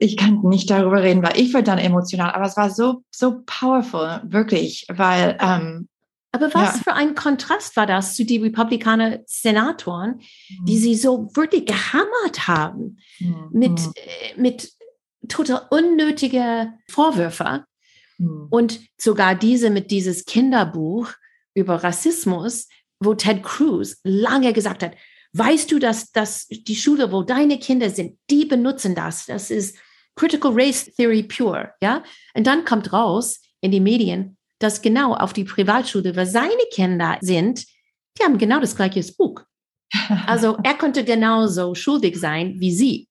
ich 0.01 0.17
kann 0.17 0.41
nicht 0.43 0.71
darüber 0.71 1.03
reden, 1.03 1.23
weil 1.23 1.39
ich 1.39 1.55
war 1.55 1.63
dann 1.63 1.79
emotional, 1.79 2.33
aber 2.33 2.45
es 2.45 2.57
war 2.57 2.71
so, 2.71 3.03
so 3.11 3.43
powerful, 3.47 4.21
wirklich, 4.25 4.87
weil. 4.89 5.39
Ähm, 5.41 5.89
aber 6.33 6.53
was 6.55 6.77
ja. 6.77 6.83
für 6.85 6.93
ein 6.93 7.15
Kontrast 7.15 7.77
war 7.77 7.87
das 7.87 8.15
zu 8.15 8.25
den 8.25 8.43
Republikaner 8.43 9.21
Senatoren, 9.27 10.21
mhm. 10.49 10.67
die 10.67 10.79
sie 10.79 10.95
so 10.95 11.31
wirklich 11.35 11.67
gehammert 11.67 12.47
haben 12.47 12.99
mhm. 13.19 13.49
mit, 13.53 13.81
äh, 13.81 14.41
mit 14.41 14.73
total 15.29 15.67
unnötige 15.71 16.73
Vorwürfe 16.89 17.65
mhm. 18.19 18.49
und 18.51 18.81
sogar 18.99 19.35
diese 19.35 19.71
mit 19.71 19.91
dieses 19.91 20.27
Kinderbuch 20.27 21.11
über 21.55 21.83
Rassismus, 21.83 22.69
wo 23.01 23.15
Ted 23.15 23.43
Cruz 23.43 23.99
lange 24.05 24.53
gesagt 24.53 24.83
hat, 24.83 24.93
weißt 25.33 25.71
du, 25.71 25.79
dass, 25.79 26.13
dass 26.13 26.47
die 26.49 26.77
Schule, 26.77 27.13
wo 27.13 27.23
deine 27.23 27.59
Kinder 27.59 27.91
sind, 27.91 28.19
die 28.31 28.45
benutzen 28.45 28.95
das. 28.95 29.27
Das 29.27 29.51
ist 29.51 29.77
Critical 30.15 30.53
Race 30.55 30.87
Theory 30.97 31.23
pure, 31.23 31.73
ja? 31.81 32.03
Und 32.35 32.47
dann 32.47 32.65
kommt 32.65 32.93
raus 32.93 33.41
in 33.61 33.71
die 33.71 33.81
Medien, 33.81 34.38
dass 34.59 34.83
genau 34.83 35.15
auf 35.15 35.33
die 35.33 35.45
Privatschule, 35.45 36.17
wo 36.17 36.25
seine 36.25 36.65
Kinder 36.73 37.19
sind, 37.21 37.65
die 38.19 38.25
haben 38.25 38.39
genau 38.39 38.61
das 38.61 38.77
gleiche 38.77 39.05
Buch. 39.17 39.43
Also 40.27 40.59
er 40.63 40.75
konnte 40.75 41.03
genauso 41.03 41.75
schuldig 41.75 42.19
sein 42.19 42.57
wie 42.59 42.73
sie 42.75 43.09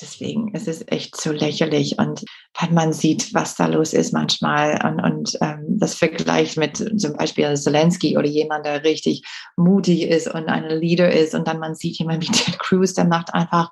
deswegen 0.00 0.52
ist 0.54 0.68
es 0.68 0.84
echt 0.88 1.18
so 1.18 1.32
lächerlich 1.32 1.98
und 1.98 2.24
wenn 2.60 2.74
man 2.74 2.92
sieht, 2.92 3.32
was 3.34 3.56
da 3.56 3.66
los 3.66 3.92
ist 3.92 4.12
manchmal 4.12 4.78
und, 4.84 5.00
und 5.00 5.38
ähm, 5.40 5.64
das 5.78 5.94
Vergleich 5.94 6.56
mit 6.56 6.76
zum 7.00 7.14
Beispiel 7.14 7.54
Zelensky 7.56 8.16
oder 8.16 8.26
jemand, 8.26 8.66
der 8.66 8.84
richtig 8.84 9.22
mutig 9.56 10.02
ist 10.02 10.28
und 10.28 10.48
ein 10.48 10.68
Leader 10.68 11.10
ist 11.12 11.34
und 11.34 11.48
dann 11.48 11.58
man 11.58 11.74
sieht 11.74 11.98
jemand 11.98 12.22
wie 12.22 12.32
Ted 12.32 12.58
Cruz, 12.58 12.94
der 12.94 13.06
macht 13.06 13.32
einfach 13.32 13.70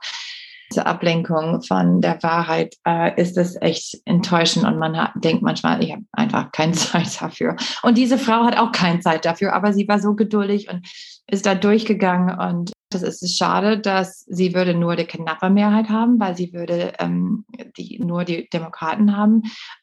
diese 0.74 0.86
Ablenkung 0.86 1.62
von 1.62 2.00
der 2.00 2.20
Wahrheit, 2.22 2.74
äh, 2.84 3.20
ist 3.20 3.36
das 3.36 3.54
echt 3.62 3.96
enttäuschend 4.06 4.66
und 4.66 4.76
man 4.76 4.96
hat, 4.96 5.12
denkt 5.14 5.42
manchmal, 5.42 5.82
ich 5.84 5.92
habe 5.92 6.02
einfach 6.10 6.50
keine 6.50 6.72
Zeit 6.72 7.20
dafür. 7.20 7.54
Und 7.82 7.96
diese 7.96 8.18
Frau 8.18 8.44
hat 8.44 8.58
auch 8.58 8.72
keine 8.72 8.98
Zeit 9.00 9.24
dafür, 9.24 9.52
aber 9.52 9.72
sie 9.72 9.86
war 9.86 10.00
so 10.00 10.14
geduldig 10.14 10.68
und 10.68 10.84
ist 11.28 11.46
da 11.46 11.54
durchgegangen 11.54 12.38
und 12.38 12.72
das 12.90 13.02
ist 13.02 13.36
schade, 13.36 13.78
dass 13.78 14.24
sie 14.28 14.54
würde 14.54 14.74
nur 14.74 14.96
die 14.96 15.04
knappe 15.04 15.50
Mehrheit 15.50 15.88
haben, 15.88 16.18
weil 16.20 16.36
sie 16.36 16.52
würde 16.52 16.92
ähm, 16.98 17.44
die, 17.76 17.98
nur 17.98 18.24
die 18.24 18.48
Demokraten 18.48 19.16
haben. 19.16 19.42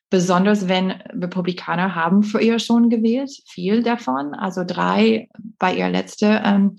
Besonders 0.09 0.67
wenn 0.67 0.91
Republikaner 0.91 1.95
haben 1.95 2.23
für 2.23 2.41
ihr 2.41 2.59
schon 2.59 2.89
gewählt, 2.89 3.31
viel 3.47 3.81
davon, 3.81 4.33
also 4.33 4.63
drei 4.65 5.29
bei 5.57 5.73
ihr 5.73 5.89
letzte 5.89 6.41
ähm, 6.43 6.75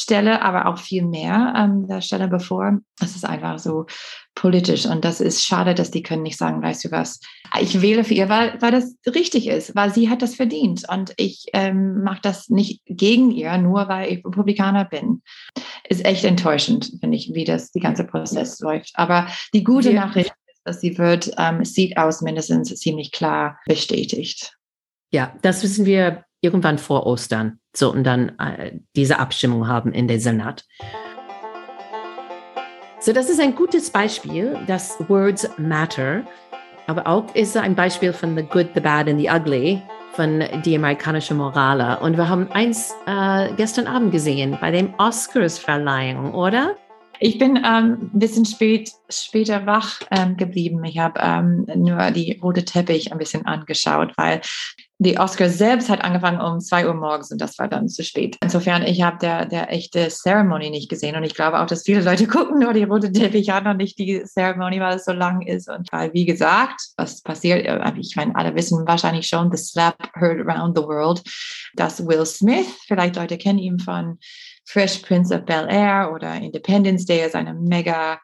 Stelle, 0.00 0.42
aber 0.42 0.66
auch 0.66 0.78
viel 0.78 1.02
mehr 1.02 1.54
ähm, 1.56 1.86
der 1.88 2.00
Stelle 2.00 2.28
bevor. 2.28 2.78
Es 3.00 3.16
ist 3.16 3.24
einfach 3.24 3.58
so 3.58 3.86
politisch 4.34 4.86
und 4.86 5.04
das 5.04 5.20
ist 5.20 5.44
schade, 5.44 5.74
dass 5.74 5.90
die 5.90 6.02
können 6.02 6.22
nicht 6.22 6.36
sagen, 6.36 6.62
weißt 6.62 6.84
du 6.84 6.90
was, 6.90 7.20
ich 7.60 7.80
wähle 7.80 8.04
für 8.04 8.14
ihr, 8.14 8.28
weil, 8.28 8.60
weil 8.60 8.72
das 8.72 8.94
richtig 9.06 9.48
ist, 9.48 9.74
weil 9.74 9.92
sie 9.92 10.10
hat 10.10 10.22
das 10.22 10.34
verdient 10.34 10.84
und 10.88 11.14
ich 11.16 11.46
ähm, 11.54 12.02
mache 12.02 12.20
das 12.22 12.48
nicht 12.48 12.82
gegen 12.86 13.30
ihr, 13.30 13.56
nur 13.58 13.88
weil 13.88 14.12
ich 14.12 14.24
Republikaner 14.24 14.84
bin. 14.84 15.22
Ist 15.88 16.04
echt 16.04 16.24
enttäuschend, 16.24 16.92
finde 17.00 17.16
ich, 17.16 17.32
wie 17.34 17.44
das 17.44 17.72
die 17.72 17.80
ganze 17.80 18.04
Prozess 18.04 18.60
läuft. 18.60 18.92
Aber 18.94 19.28
die 19.54 19.64
gute 19.64 19.92
ja. 19.92 20.04
Nachricht 20.04 20.32
ist, 20.46 20.60
dass 20.64 20.80
sie 20.80 20.98
wird, 20.98 21.32
ähm, 21.38 21.64
sieht 21.64 21.96
aus 21.96 22.20
mindestens 22.20 22.74
ziemlich 22.76 23.12
klar 23.12 23.58
bestätigt. 23.66 24.56
Ja, 25.12 25.34
das 25.40 25.62
wissen 25.62 25.86
wir 25.86 26.25
irgendwann 26.46 26.78
vor 26.78 27.06
Ostern 27.06 27.58
sollten 27.74 28.04
dann 28.04 28.38
äh, 28.38 28.78
diese 28.94 29.18
Abstimmung 29.18 29.66
haben 29.66 29.92
in 29.92 30.06
den 30.06 30.20
Senat. 30.20 30.64
So, 33.00 33.12
das 33.12 33.28
ist 33.28 33.40
ein 33.40 33.54
gutes 33.54 33.90
Beispiel, 33.90 34.56
dass 34.68 34.96
Words 35.08 35.50
matter, 35.58 36.22
aber 36.86 37.04
auch 37.06 37.34
ist 37.34 37.56
ein 37.56 37.74
Beispiel 37.74 38.12
von 38.12 38.36
The 38.36 38.44
Good, 38.44 38.68
The 38.74 38.80
Bad 38.80 39.08
and 39.08 39.20
The 39.20 39.28
Ugly 39.28 39.82
von 40.12 40.44
die 40.64 40.76
amerikanische 40.76 41.34
Morale. 41.34 41.98
Und 42.00 42.16
wir 42.16 42.28
haben 42.28 42.50
eins 42.52 42.94
äh, 43.06 43.52
gestern 43.56 43.88
Abend 43.88 44.12
gesehen 44.12 44.56
bei 44.60 44.70
dem 44.70 44.94
Oscars-Verleihung, 44.98 46.32
oder? 46.32 46.76
Ich 47.18 47.38
bin 47.38 47.56
ähm, 47.56 48.10
ein 48.14 48.18
bisschen 48.18 48.44
spät, 48.44 48.90
später 49.08 49.66
wach 49.66 50.00
ähm, 50.10 50.36
geblieben. 50.36 50.84
Ich 50.84 50.98
habe 50.98 51.20
ähm, 51.22 51.66
nur 51.74 52.10
die 52.10 52.38
rote 52.42 52.64
Teppich 52.64 53.10
ein 53.10 53.18
bisschen 53.18 53.46
angeschaut, 53.46 54.12
weil 54.16 54.40
die 54.98 55.18
Oscars 55.18 55.58
selbst 55.58 55.90
hat 55.90 56.02
angefangen 56.02 56.40
um 56.40 56.58
zwei 56.60 56.86
Uhr 56.86 56.94
morgens 56.94 57.30
und 57.30 57.40
das 57.40 57.58
war 57.58 57.68
dann 57.68 57.88
zu 57.88 58.02
spät. 58.02 58.36
Insofern, 58.42 58.82
ich 58.82 59.02
habe 59.02 59.18
der, 59.18 59.44
der 59.44 59.70
echte 59.70 60.08
Ceremony 60.08 60.70
nicht 60.70 60.88
gesehen 60.88 61.16
und 61.16 61.24
ich 61.24 61.34
glaube 61.34 61.60
auch, 61.60 61.66
dass 61.66 61.82
viele 61.82 62.00
Leute 62.00 62.26
gucken 62.28 62.60
nur 62.60 62.72
die 62.72 62.84
rote 62.84 63.12
Teppich 63.12 63.52
an 63.52 63.66
und 63.66 63.76
nicht 63.76 63.98
die 63.98 64.22
Ceremony, 64.24 64.80
weil 64.80 64.96
es 64.96 65.04
so 65.04 65.12
lang 65.12 65.42
ist 65.42 65.68
und 65.68 65.92
weil, 65.92 66.12
wie 66.14 66.24
gesagt, 66.24 66.80
was 66.96 67.20
passiert, 67.20 67.66
äh, 67.66 67.92
ich 67.98 68.16
meine, 68.16 68.34
alle 68.36 68.54
wissen 68.54 68.86
wahrscheinlich 68.86 69.26
schon, 69.26 69.54
the 69.54 69.62
slap 69.62 70.10
heard 70.14 70.40
around 70.46 70.76
the 70.76 70.84
world, 70.84 71.22
dass 71.74 72.06
Will 72.06 72.24
Smith, 72.24 72.66
vielleicht 72.86 73.16
Leute 73.16 73.36
kennen 73.36 73.58
ihn 73.58 73.78
von 73.78 74.18
Fresh 74.64 74.98
Prince 75.00 75.34
of 75.34 75.44
Bel 75.44 75.66
Air 75.68 76.10
oder 76.14 76.34
Independence 76.36 77.04
Day, 77.04 77.24
ist 77.24 77.34
eine 77.34 77.52
mega 77.52 78.18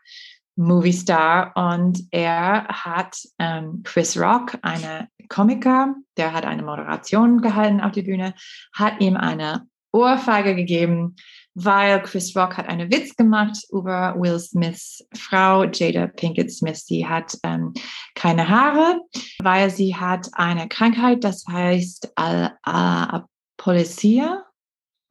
Movie 0.57 0.93
Star 0.93 1.53
und 1.55 2.07
er 2.11 2.67
hat 2.69 3.17
ähm, 3.39 3.83
Chris 3.85 4.19
Rock, 4.19 4.59
eine 4.63 5.09
Komiker, 5.29 5.95
der 6.17 6.33
hat 6.33 6.45
eine 6.45 6.63
Moderation 6.63 7.41
gehalten 7.41 7.81
auf 7.81 7.93
die 7.93 8.03
Bühne, 8.03 8.35
hat 8.75 9.01
ihm 9.01 9.17
eine 9.17 9.67
Ohrfeige 9.93 10.55
gegeben, 10.55 11.17
weil 11.55 12.01
Chris 12.03 12.35
Rock 12.35 12.57
hat 12.57 12.69
einen 12.69 12.91
Witz 12.91 13.15
gemacht 13.15 13.59
über 13.71 14.15
Will 14.19 14.39
Smiths 14.39 15.07
Frau 15.15 15.65
Jada 15.65 16.07
Pinkett 16.07 16.51
Smith. 16.51 16.85
Sie 16.87 17.07
hat 17.07 17.37
ähm, 17.43 17.75
keine 18.15 18.49
Haare, 18.49 19.01
weil 19.41 19.71
sie 19.71 19.95
hat 19.95 20.29
eine 20.33 20.69
Krankheit, 20.69 21.25
das 21.25 21.45
heißt 21.51 22.13
Al 22.17 22.57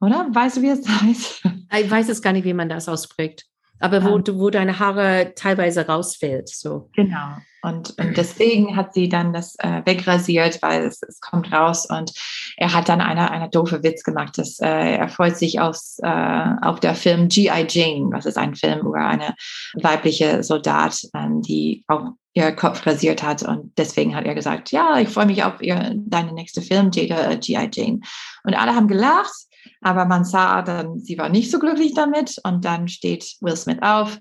oder? 0.00 0.26
Weißt 0.32 0.56
du, 0.56 0.62
wie 0.62 0.68
es 0.68 0.86
heißt? 1.02 1.44
Ich 1.78 1.90
weiß 1.90 2.08
es 2.08 2.20
gar 2.20 2.32
nicht, 2.32 2.44
wie 2.44 2.54
man 2.54 2.68
das 2.68 2.88
ausprägt 2.88 3.46
aber 3.82 4.04
wo, 4.04 4.20
wo 4.38 4.50
deine 4.50 4.78
Haare 4.78 5.32
teilweise 5.34 5.86
rausfällt. 5.86 6.48
So. 6.48 6.88
Genau. 6.94 7.36
Und, 7.62 7.96
und 7.98 8.16
deswegen 8.16 8.76
hat 8.76 8.92
sie 8.92 9.08
dann 9.08 9.32
das 9.32 9.54
äh, 9.60 9.82
wegrasiert, 9.84 10.60
weil 10.62 10.82
es, 10.82 11.00
es 11.02 11.20
kommt 11.20 11.52
raus. 11.52 11.86
Und 11.86 12.12
er 12.56 12.72
hat 12.72 12.88
dann 12.88 13.00
eine, 13.00 13.30
eine 13.30 13.48
doofe 13.48 13.84
Witz 13.84 14.02
gemacht. 14.02 14.36
Dass, 14.36 14.58
äh, 14.58 14.96
er 14.96 15.08
freut 15.08 15.36
sich 15.36 15.60
aus, 15.60 15.98
äh, 16.02 16.44
auf 16.62 16.80
der 16.80 16.96
Film 16.96 17.28
G.I. 17.28 17.66
Jane, 17.68 18.10
was 18.12 18.26
ist 18.26 18.36
ein 18.36 18.56
Film 18.56 18.80
über 18.80 19.06
eine 19.06 19.34
weibliche 19.74 20.42
Soldat, 20.42 21.00
ähm, 21.14 21.40
die 21.42 21.84
auch 21.86 22.10
ihr 22.34 22.50
Kopf 22.52 22.84
rasiert 22.84 23.22
hat. 23.22 23.42
Und 23.42 23.78
deswegen 23.78 24.16
hat 24.16 24.24
er 24.24 24.34
gesagt, 24.34 24.72
ja, 24.72 24.98
ich 24.98 25.08
freue 25.08 25.26
mich 25.26 25.44
auf 25.44 25.62
ihr, 25.62 25.94
deine 25.96 26.32
nächste 26.32 26.62
Film, 26.62 26.90
Jada 26.92 27.34
G.I. 27.34 27.70
Jane. 27.72 28.00
Und 28.42 28.54
alle 28.54 28.74
haben 28.74 28.88
gelacht, 28.88 29.46
aber 29.82 30.04
man 30.04 30.24
sah 30.24 30.62
dann, 30.62 31.00
sie 31.00 31.18
war 31.18 31.28
nicht 31.28 31.50
so 31.50 31.58
glücklich 31.58 31.94
damit. 31.94 32.36
Und 32.44 32.64
dann 32.64 32.88
steht 32.88 33.36
Will 33.40 33.56
Smith 33.56 33.78
auf, 33.82 34.18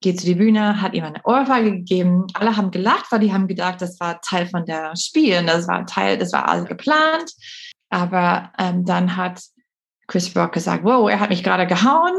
geht 0.00 0.20
zu 0.20 0.26
die 0.26 0.34
Bühne, 0.34 0.80
hat 0.80 0.94
ihm 0.94 1.04
eine 1.04 1.22
Ohrfeige 1.24 1.72
gegeben. 1.72 2.26
Alle 2.34 2.56
haben 2.56 2.70
gelacht, 2.70 3.06
weil 3.10 3.20
die 3.20 3.32
haben 3.32 3.48
gedacht, 3.48 3.80
das 3.80 4.00
war 4.00 4.20
Teil 4.20 4.46
von 4.46 4.64
der 4.64 4.94
Spiel. 4.96 5.44
Das 5.46 5.68
war 5.68 5.86
Teil, 5.86 6.18
das 6.18 6.32
war 6.32 6.48
alles 6.48 6.66
geplant. 6.66 7.30
Aber 7.90 8.52
ähm, 8.58 8.84
dann 8.84 9.16
hat 9.16 9.40
Chris 10.08 10.34
Rock 10.36 10.52
gesagt, 10.52 10.84
wow, 10.84 11.08
er 11.08 11.20
hat 11.20 11.30
mich 11.30 11.44
gerade 11.44 11.66
gehauen. 11.66 12.14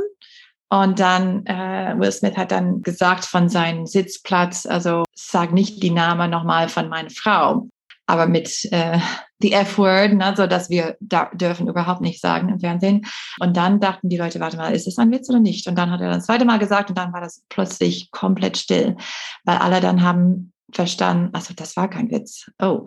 Und 0.70 1.00
dann 1.00 1.46
äh, 1.46 1.94
Will 1.98 2.12
Smith 2.12 2.36
hat 2.36 2.52
dann 2.52 2.82
gesagt 2.82 3.26
von 3.26 3.48
seinem 3.48 3.86
Sitzplatz, 3.86 4.66
also 4.66 5.04
sag 5.14 5.54
nicht 5.54 5.84
die 5.84 5.92
Name 5.92 6.28
nochmal 6.28 6.68
von 6.68 6.90
meiner 6.90 7.12
Frau, 7.12 7.68
aber 8.08 8.26
mit 8.26 8.66
äh, 8.72 8.98
the 9.44 9.54
F-Word, 9.54 10.14
ne, 10.14 10.34
so 10.36 10.48
dass 10.48 10.70
wir 10.70 10.98
da 11.00 11.30
dürfen 11.34 11.68
überhaupt 11.68 12.02
nicht 12.02 12.20
sagen 12.20 12.50
im 12.50 12.60
Fernsehen. 12.60 13.06
Und 13.40 13.56
dann 13.56 13.80
dachten 13.80 14.10
die 14.10 14.18
Leute, 14.18 14.40
warte 14.40 14.58
mal, 14.58 14.74
ist 14.74 14.88
das 14.88 14.98
ein 14.98 15.12
Witz 15.12 15.30
oder 15.30 15.40
nicht? 15.40 15.68
Und 15.68 15.76
dann 15.76 15.92
hat 15.92 16.02
er 16.02 16.10
das 16.10 16.26
zweite 16.26 16.46
Mal 16.46 16.58
gesagt 16.58 16.90
und 16.90 16.98
dann 16.98 17.14
war 17.14 17.22
das 17.22 17.44
plötzlich 17.50 18.10
komplett 18.10 18.58
still, 18.58 18.96
weil 19.44 19.58
alle 19.58 19.82
dann 19.82 20.02
haben 20.02 20.54
verstanden, 20.72 21.30
also 21.34 21.54
das 21.54 21.78
war 21.78 21.90
kein 21.90 22.10
Witz. 22.10 22.50
Oh. 22.60 22.86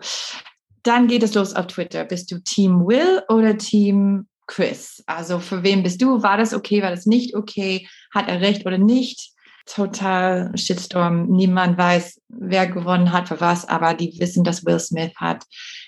Dann 0.83 1.07
geht 1.07 1.23
es 1.23 1.33
los 1.33 1.53
auf 1.53 1.67
Twitter. 1.67 2.03
Bist 2.05 2.31
du 2.31 2.39
Team 2.43 2.85
Will 2.87 3.21
oder 3.29 3.57
Team 3.57 4.27
Chris. 4.47 5.03
Also 5.05 5.39
für 5.39 5.63
wen 5.63 5.83
bist 5.83 6.01
du? 6.01 6.23
War 6.23 6.37
das 6.37 6.53
okay? 6.53 6.81
War 6.81 6.89
das 6.89 7.05
nicht 7.05 7.35
okay? 7.35 7.87
Hat 8.13 8.27
er 8.29 8.41
recht 8.41 8.65
oder 8.65 8.77
nicht? 8.77 9.31
Total 9.67 10.51
Shitstorm. 10.57 11.27
Niemand 11.27 11.77
weiß, 11.77 12.21
wer 12.29 12.67
gewonnen 12.67 13.11
hat 13.11 13.27
für 13.27 13.39
was, 13.41 13.67
aber 13.67 13.93
die 13.93 14.17
wissen, 14.19 14.43
dass 14.43 14.65
Will 14.65 14.79
Smith 14.79 15.11
hat 15.15 15.45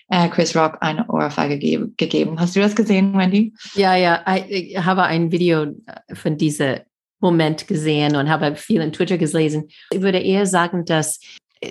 äh, 0.10 0.28
Chris 0.30 0.56
Rock 0.56 0.78
eine 0.82 1.08
Ohrfeige 1.08 1.58
ge 1.58 1.88
gegeben. 1.98 2.40
Hast 2.40 2.56
du 2.56 2.60
das 2.60 2.76
gesehen, 2.76 3.18
Wendy? 3.18 3.54
Ja, 3.76 3.96
ja. 3.96 4.24
Ich 4.48 4.78
habe 4.78 5.04
ein 5.04 5.32
Video 5.32 5.64
äh, 5.64 6.16
von 6.16 6.38
diesem 6.38 6.80
Moment 7.20 7.68
gesehen 7.68 8.16
und 8.16 8.30
habe 8.30 8.56
viel 8.56 8.82
in 8.82 8.94
Twitter 8.94 9.18
gelesen. 9.18 9.70
Ich 9.92 10.02
würde 10.02 10.20
eher 10.20 10.46
sagen, 10.46 10.86
dass 10.86 11.20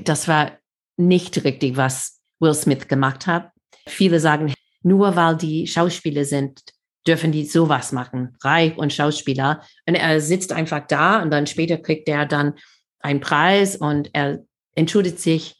das 0.04 0.28
war 0.28 0.52
nicht 0.96 1.44
richtig, 1.44 1.76
was 1.76 2.20
Will 2.40 2.54
Smith 2.54 2.88
gemacht 2.88 3.26
hat. 3.26 3.50
Viele 3.86 4.20
sagen, 4.20 4.52
nur 4.82 5.16
weil 5.16 5.36
die 5.36 5.66
Schauspieler 5.66 6.24
sind, 6.24 6.60
dürfen 7.08 7.32
die 7.32 7.46
sowas 7.46 7.92
machen, 7.92 8.36
reich 8.42 8.76
und 8.76 8.92
Schauspieler. 8.92 9.62
Und 9.86 9.94
er 9.94 10.20
sitzt 10.20 10.52
einfach 10.52 10.86
da 10.86 11.22
und 11.22 11.30
dann 11.30 11.46
später 11.46 11.78
kriegt 11.78 12.08
er 12.08 12.26
dann 12.26 12.54
einen 13.00 13.20
Preis 13.20 13.76
und 13.76 14.10
er 14.12 14.40
entschuldigt 14.74 15.18
sich 15.18 15.56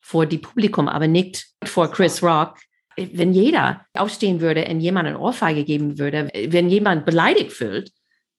vor 0.00 0.26
die 0.26 0.38
Publikum, 0.38 0.88
aber 0.88 1.08
nicht 1.08 1.46
vor 1.64 1.90
Chris 1.90 2.22
Rock. 2.22 2.56
Wenn 2.96 3.32
jeder 3.32 3.84
aufstehen 3.94 4.40
würde 4.40 4.64
und 4.66 4.80
jemand 4.80 5.08
eine 5.08 5.18
Ohrfeige 5.18 5.64
geben 5.64 5.98
würde, 5.98 6.30
wenn 6.48 6.68
jemand 6.68 7.04
beleidigt 7.04 7.52
fühlt, 7.52 7.90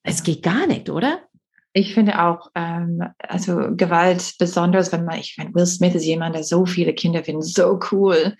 es 0.03 0.23
geht 0.23 0.43
gar 0.43 0.65
nicht, 0.67 0.89
oder? 0.89 1.23
Ich 1.73 1.93
finde 1.93 2.23
auch, 2.23 2.51
ähm, 2.55 3.03
also 3.19 3.75
Gewalt, 3.75 4.35
besonders 4.39 4.93
wenn 4.93 5.03
man, 5.03 5.19
ich 5.19 5.35
meine, 5.37 5.53
Will 5.53 5.65
Smith 5.65 5.95
ist 5.95 6.05
jemand, 6.05 6.35
der 6.35 6.43
so 6.43 6.65
viele 6.65 6.93
Kinder 6.93 7.23
findet, 7.23 7.45
so 7.47 7.79
cool. 7.91 8.37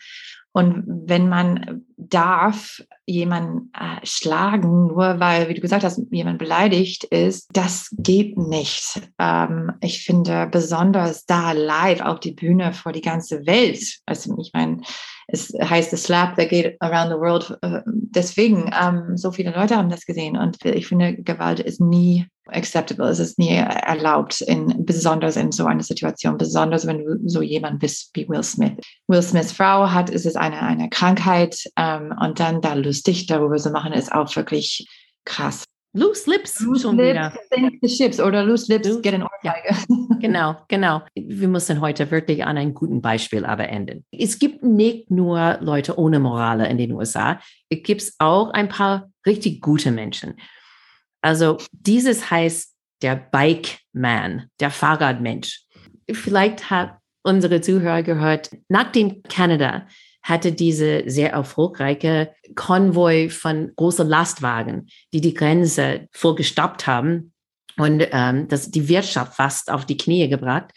Und 0.54 0.86
wenn 0.88 1.28
man 1.28 1.86
darf 1.97 2.81
jemanden 3.05 3.71
äh, 3.73 4.05
schlagen, 4.05 4.88
nur 4.88 5.19
weil, 5.19 5.47
wie 5.47 5.53
du 5.53 5.62
gesagt 5.62 5.84
hast, 5.84 6.01
jemand 6.12 6.39
beleidigt 6.39 7.03
ist, 7.05 7.49
das 7.53 7.89
geht 7.97 8.38
nicht. 8.38 9.01
Ähm, 9.19 9.71
ich 9.81 10.03
finde 10.03 10.47
besonders 10.51 11.25
da 11.25 11.51
live 11.51 12.01
auf 12.01 12.19
die 12.19 12.34
Bühne 12.34 12.73
vor 12.73 12.91
die 12.91 13.01
ganze 13.01 13.45
Welt. 13.45 13.99
Also 14.05 14.36
ich 14.39 14.51
meine, 14.53 14.81
es 15.27 15.53
heißt 15.60 15.91
The 15.91 15.97
Slap 15.97 16.36
That 16.36 16.49
Geht 16.49 16.81
Around 16.81 17.12
the 17.12 17.19
World. 17.19 17.58
Äh, 17.62 17.81
deswegen, 17.86 18.71
ähm, 18.79 19.17
so 19.17 19.31
viele 19.31 19.51
Leute 19.51 19.75
haben 19.75 19.89
das 19.89 20.05
gesehen 20.05 20.38
und 20.38 20.63
ich 20.65 20.88
finde, 20.88 21.15
Gewalt 21.15 21.60
ist 21.60 21.81
nie 21.81 22.25
acceptable, 22.47 23.08
es 23.08 23.19
ist 23.19 23.39
nie 23.39 23.55
erlaubt, 23.55 24.41
in, 24.41 24.86
besonders 24.86 25.36
in 25.36 25.51
so 25.51 25.65
einer 25.65 25.81
Situation, 25.81 26.38
besonders 26.38 26.86
wenn 26.86 27.03
du 27.03 27.17
so 27.25 27.41
jemand 27.41 27.79
bist 27.79 28.12
wie 28.13 28.27
Will 28.29 28.43
Smith. 28.43 28.73
Will 29.08 29.21
Smiths 29.21 29.51
Frau 29.51 29.89
hat, 29.89 30.10
ist 30.10 30.25
es 30.25 30.36
eine, 30.36 30.62
eine 30.62 30.89
Krankheit 30.89 31.58
und 32.19 32.39
dann 32.39 32.62
da 32.62 32.74
lustig 32.74 33.28
darüber 33.28 33.58
zu 33.58 33.69
machen, 33.71 33.93
ist 33.93 34.12
auch 34.12 34.34
wirklich 34.36 34.88
krass. 35.26 35.63
Loose 35.93 36.30
Lips 36.30 36.60
loose 36.60 36.82
schon 36.82 36.98
lips 36.98 37.10
wieder. 37.10 37.34
Sink 37.54 37.80
the 37.82 37.88
ships 37.88 38.19
oder 38.19 38.43
Loose 38.43 38.71
Lips 38.71 38.88
Loose- 38.88 39.02
get 39.02 39.13
an 39.13 39.24
Ohrfeige. 39.24 39.76
Genau, 40.19 40.56
genau. 40.67 41.02
Wir 41.13 41.48
müssen 41.48 41.80
heute 41.82 42.10
wirklich 42.10 42.43
an 42.43 42.58
einem 42.58 42.74
guten 42.74 43.02
Beispiel 43.02 43.45
aber 43.45 43.69
enden. 43.69 44.04
Es 44.12 44.39
gibt 44.39 44.63
nicht 44.63 45.12
nur 45.12 45.58
Leute 45.62 45.98
ohne 46.00 46.19
Morale 46.19 46.67
in 46.67 46.78
den 46.78 46.91
USA, 46.93 47.39
es 47.69 47.84
gibt 47.84 48.12
auch 48.19 48.50
ein 48.52 48.67
paar 48.67 49.10
richtig 49.26 49.62
gute 49.62 49.91
Menschen. 49.91 50.36
Also 51.21 51.58
dieses 51.71 52.30
heißt 52.32 52.74
der 53.02 53.15
Bike 53.15 53.80
Man, 53.93 54.48
der 54.60 54.71
Fahrradmensch. 54.71 55.62
Vielleicht 56.12 56.69
hat 56.69 56.98
unsere 57.24 57.62
Zuhörer 57.62 58.04
gehört, 58.04 58.50
nachdem 58.67 59.21
Kanada 59.24 59.88
hatte 60.26 60.52
diese 60.52 61.04
sehr 61.06 61.32
erfolgreiche 61.32 62.34
Konvoi 62.56 63.30
von 63.30 63.72
großen 63.76 64.08
Lastwagen, 64.08 64.88
die 65.14 65.22
die 65.22 65.36
Grenze 65.36 66.08
vorgestoppt 66.12 66.88
haben 66.88 67.32
und 67.78 68.04
ähm, 68.12 68.48
das 68.48 68.72
die 68.72 68.90
Wirtschaft 68.90 69.36
fast 69.36 69.72
auf 69.72 69.86
die 69.86 69.98
Knie 69.98 70.28
gebracht. 70.28 70.72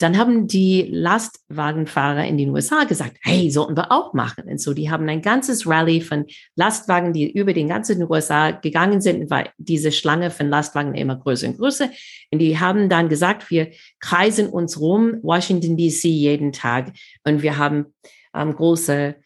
Dann 0.00 0.18
haben 0.18 0.48
die 0.48 0.88
Lastwagenfahrer 0.90 2.24
in 2.24 2.36
den 2.36 2.50
USA 2.50 2.82
gesagt, 2.82 3.18
hey, 3.22 3.52
sollten 3.52 3.76
wir 3.76 3.92
auch 3.92 4.14
machen. 4.14 4.48
Und 4.48 4.60
so, 4.60 4.74
die 4.74 4.90
haben 4.90 5.08
ein 5.08 5.22
ganzes 5.22 5.64
Rally 5.64 6.00
von 6.00 6.26
Lastwagen, 6.56 7.12
die 7.12 7.30
über 7.30 7.52
den 7.52 7.68
ganzen 7.68 8.02
USA 8.10 8.50
gegangen 8.50 9.00
sind, 9.00 9.30
weil 9.30 9.50
diese 9.58 9.92
Schlange 9.92 10.32
von 10.32 10.48
Lastwagen 10.48 10.96
immer 10.96 11.14
größer 11.14 11.46
und 11.46 11.58
größer. 11.58 11.88
Und 12.32 12.40
die 12.40 12.58
haben 12.58 12.88
dann 12.88 13.08
gesagt, 13.08 13.48
wir 13.48 13.70
kreisen 14.00 14.48
uns 14.48 14.80
rum, 14.80 15.18
Washington 15.22 15.76
DC 15.76 16.02
jeden 16.02 16.50
Tag. 16.50 16.92
Und 17.22 17.42
wir 17.42 17.56
haben 17.56 17.94
ähm, 18.34 18.54
große 18.54 19.16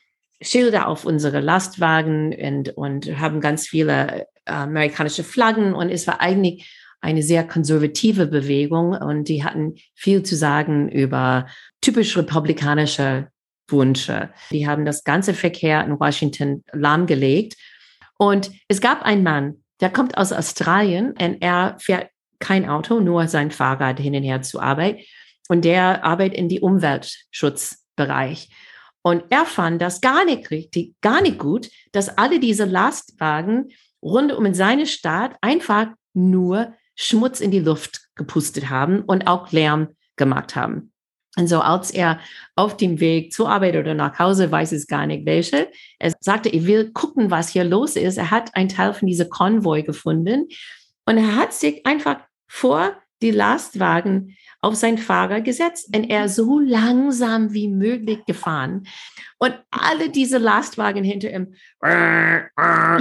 Schilder 0.41 0.89
auf 0.89 1.05
unsere 1.05 1.41
Lastwagen 1.41 2.35
und, 2.35 2.77
und 2.77 3.19
haben 3.19 3.41
ganz 3.41 3.67
viele 3.67 4.27
äh, 4.45 4.53
amerikanische 4.53 5.25
Flaggen. 5.25 5.75
Und 5.75 5.91
es 5.91 6.07
war 6.07 6.21
eigentlich 6.21 6.71
eine 7.01 7.23
sehr 7.23 7.47
konservative 7.47 8.27
Bewegung 8.27 8.93
und 8.93 9.29
die 9.29 9.45
hatten 9.45 9.77
viel 9.95 10.23
zu 10.23 10.35
sagen 10.35 10.89
über 10.89 11.47
typisch 11.81 12.17
republikanische 12.17 13.29
Wünsche. 13.69 14.31
Die 14.51 14.67
haben 14.67 14.85
das 14.85 15.05
ganze 15.05 15.35
Verkehr 15.35 15.85
in 15.85 15.99
Washington 15.99 16.65
lahmgelegt. 16.73 17.57
Und 18.19 18.51
es 18.69 18.81
gab 18.81 19.03
einen 19.03 19.23
Mann, 19.23 19.65
der 19.81 19.91
kommt 19.91 20.17
aus 20.17 20.33
Australien 20.33 21.13
und 21.13 21.43
er 21.43 21.77
fährt 21.79 22.09
kein 22.39 22.69
Auto, 22.69 23.01
nur 23.01 23.29
sein 23.29 23.51
Fahrrad 23.51 24.01
hin 24.01 24.15
und 24.15 24.23
her 24.23 24.43
zur 24.43 24.63
Arbeit. 24.63 25.01
Und 25.49 25.65
der 25.65 26.05
arbeitet 26.05 26.39
in 26.39 26.49
die 26.49 26.61
Umweltschutzbereich. 26.61 28.49
Und 29.07 29.23
er 29.31 29.47
fand 29.47 29.81
das 29.81 30.01
gar 30.01 30.25
nicht 30.25 30.51
richtig, 30.51 30.97
gar 31.01 31.23
nicht 31.23 31.39
gut, 31.39 31.71
dass 31.93 32.19
alle 32.19 32.41
diese 32.41 32.65
Lastwagen 32.65 33.69
rund 34.03 34.33
um 34.33 34.45
in 34.45 34.53
seine 34.53 34.85
Stadt 34.85 35.37
einfach 35.43 35.91
nur 36.13 36.75
Schmutz 36.97 37.39
in 37.39 37.53
die 37.53 37.61
Luft 37.61 38.01
gepustet 38.17 38.69
haben 38.69 39.03
und 39.03 39.29
auch 39.29 39.53
Lärm 39.53 39.91
gemacht 40.17 40.57
haben. 40.57 40.93
Und 41.39 41.47
so 41.47 41.61
als 41.61 41.93
er 41.93 42.19
auf 42.57 42.77
dem 42.77 42.99
Weg 42.99 43.33
zur 43.33 43.49
Arbeit 43.49 43.77
oder 43.77 43.95
nach 43.95 44.19
Hause, 44.19 44.51
weiß 44.51 44.73
es 44.73 44.89
gar 44.89 45.07
nicht 45.07 45.25
welche, 45.25 45.71
er 46.01 46.13
sagte, 46.19 46.49
ich 46.49 46.67
will 46.67 46.91
gucken, 46.91 47.31
was 47.31 47.51
hier 47.51 47.63
los 47.63 47.95
ist. 47.95 48.19
Er 48.19 48.33
hat 48.33 48.57
einen 48.57 48.71
Teil 48.71 48.93
von 48.93 49.07
dieser 49.07 49.27
Konvoi 49.27 49.83
gefunden 49.83 50.49
und 51.05 51.17
er 51.17 51.37
hat 51.37 51.53
sich 51.53 51.87
einfach 51.87 52.23
vor 52.49 52.97
die 53.23 53.31
Lastwagen 53.31 54.37
auf 54.61 54.75
sein 54.75 54.99
Fahrer 54.99 55.41
gesetzt 55.43 55.95
und 55.95 56.05
er 56.11 56.29
so 56.29 56.59
langsam 56.59 57.53
wie 57.53 57.69
möglich 57.69 58.25
gefahren. 58.27 58.87
Und 59.39 59.55
alle 59.71 60.09
diese 60.11 60.39
Lastwagen 60.39 61.05
hinter 61.05 61.31
ihm 61.33 61.55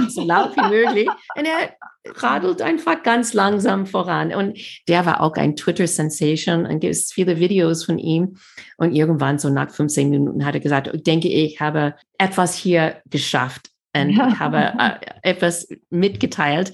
so 0.08 0.24
laut 0.24 0.56
wie 0.56 0.68
möglich. 0.68 1.08
Und 1.36 1.44
er 1.46 1.74
radelt 2.22 2.62
einfach 2.62 3.02
ganz 3.02 3.34
langsam 3.34 3.86
voran. 3.86 4.32
Und 4.34 4.58
der 4.88 5.06
war 5.06 5.20
auch 5.20 5.34
ein 5.34 5.56
Twitter-Sensation 5.56 6.66
und 6.66 6.80
gibt 6.80 6.92
es 6.94 7.12
viele 7.12 7.38
Videos 7.40 7.84
von 7.84 7.98
ihm. 7.98 8.36
Und 8.76 8.92
irgendwann, 8.94 9.38
so 9.38 9.48
nach 9.48 9.70
15 9.70 10.10
Minuten, 10.10 10.44
hat 10.44 10.54
er 10.54 10.60
gesagt, 10.60 10.90
ich 10.92 11.02
denke, 11.02 11.28
ich 11.28 11.60
habe 11.60 11.94
etwas 12.18 12.54
hier 12.54 13.00
geschafft 13.10 13.70
und 13.96 14.10
Ja. 14.10 14.38
habe 14.38 14.72
äh, 14.78 15.30
etwas 15.30 15.68
mitgeteilt. 15.90 16.72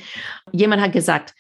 Jemand 0.53 0.83
hat 0.83 0.93
gesagt, 0.93 1.35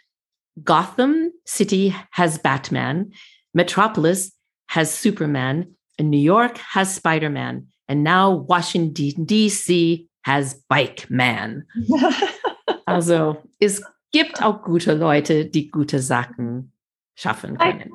Gotham 0.62 1.32
City 1.46 1.94
has 2.10 2.38
Batman, 2.38 3.12
Metropolis 3.54 4.32
has 4.68 4.92
Superman, 4.92 5.74
and 5.98 6.10
New 6.10 6.18
York 6.18 6.58
has 6.58 6.94
Spider-Man, 6.94 7.66
and 7.88 8.04
now 8.04 8.30
Washington 8.30 9.26
DC 9.26 10.06
has 10.22 10.62
Bike 10.68 11.08
Man. 11.10 11.64
Also 12.84 13.36
es 13.60 13.82
gibt 14.12 14.42
auch 14.42 14.62
gute 14.62 14.94
Leute, 14.94 15.46
die 15.46 15.70
gute 15.70 16.00
Sachen 16.00 16.72
schaffen 17.14 17.56
können. 17.56 17.90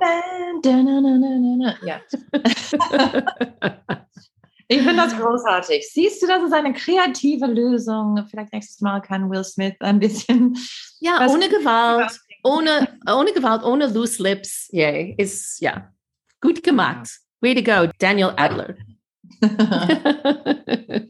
Ja. 1.84 2.02
Ich 4.70 4.80
finde 4.80 4.98
das 4.98 5.16
großartig. 5.16 5.88
Siehst 5.90 6.22
du, 6.22 6.28
das 6.28 6.44
ist 6.44 6.52
eine 6.52 6.74
kreative 6.74 7.46
Lösung. 7.46 8.22
Vielleicht 8.30 8.52
nächstes 8.52 8.82
Mal 8.82 9.00
kann 9.00 9.30
Will 9.30 9.44
Smith 9.46 9.76
ein 9.80 9.98
bisschen. 9.98 10.58
Ja, 11.00 11.26
ohne 11.26 11.48
Gewalt, 11.48 12.20
ohne, 12.48 12.88
ohne 13.08 13.34
Gewalt, 13.34 13.64
ohne 13.64 13.88
loose 13.88 14.22
lips. 14.24 14.70
Yeah, 14.74 15.14
ist 15.18 15.60
ja 15.60 15.92
gut 16.42 16.64
gemacht. 16.64 17.10
Way 17.42 17.56
to 17.56 17.64
go, 17.64 17.92
Daniel 18.00 18.34
Adler. 18.36 18.76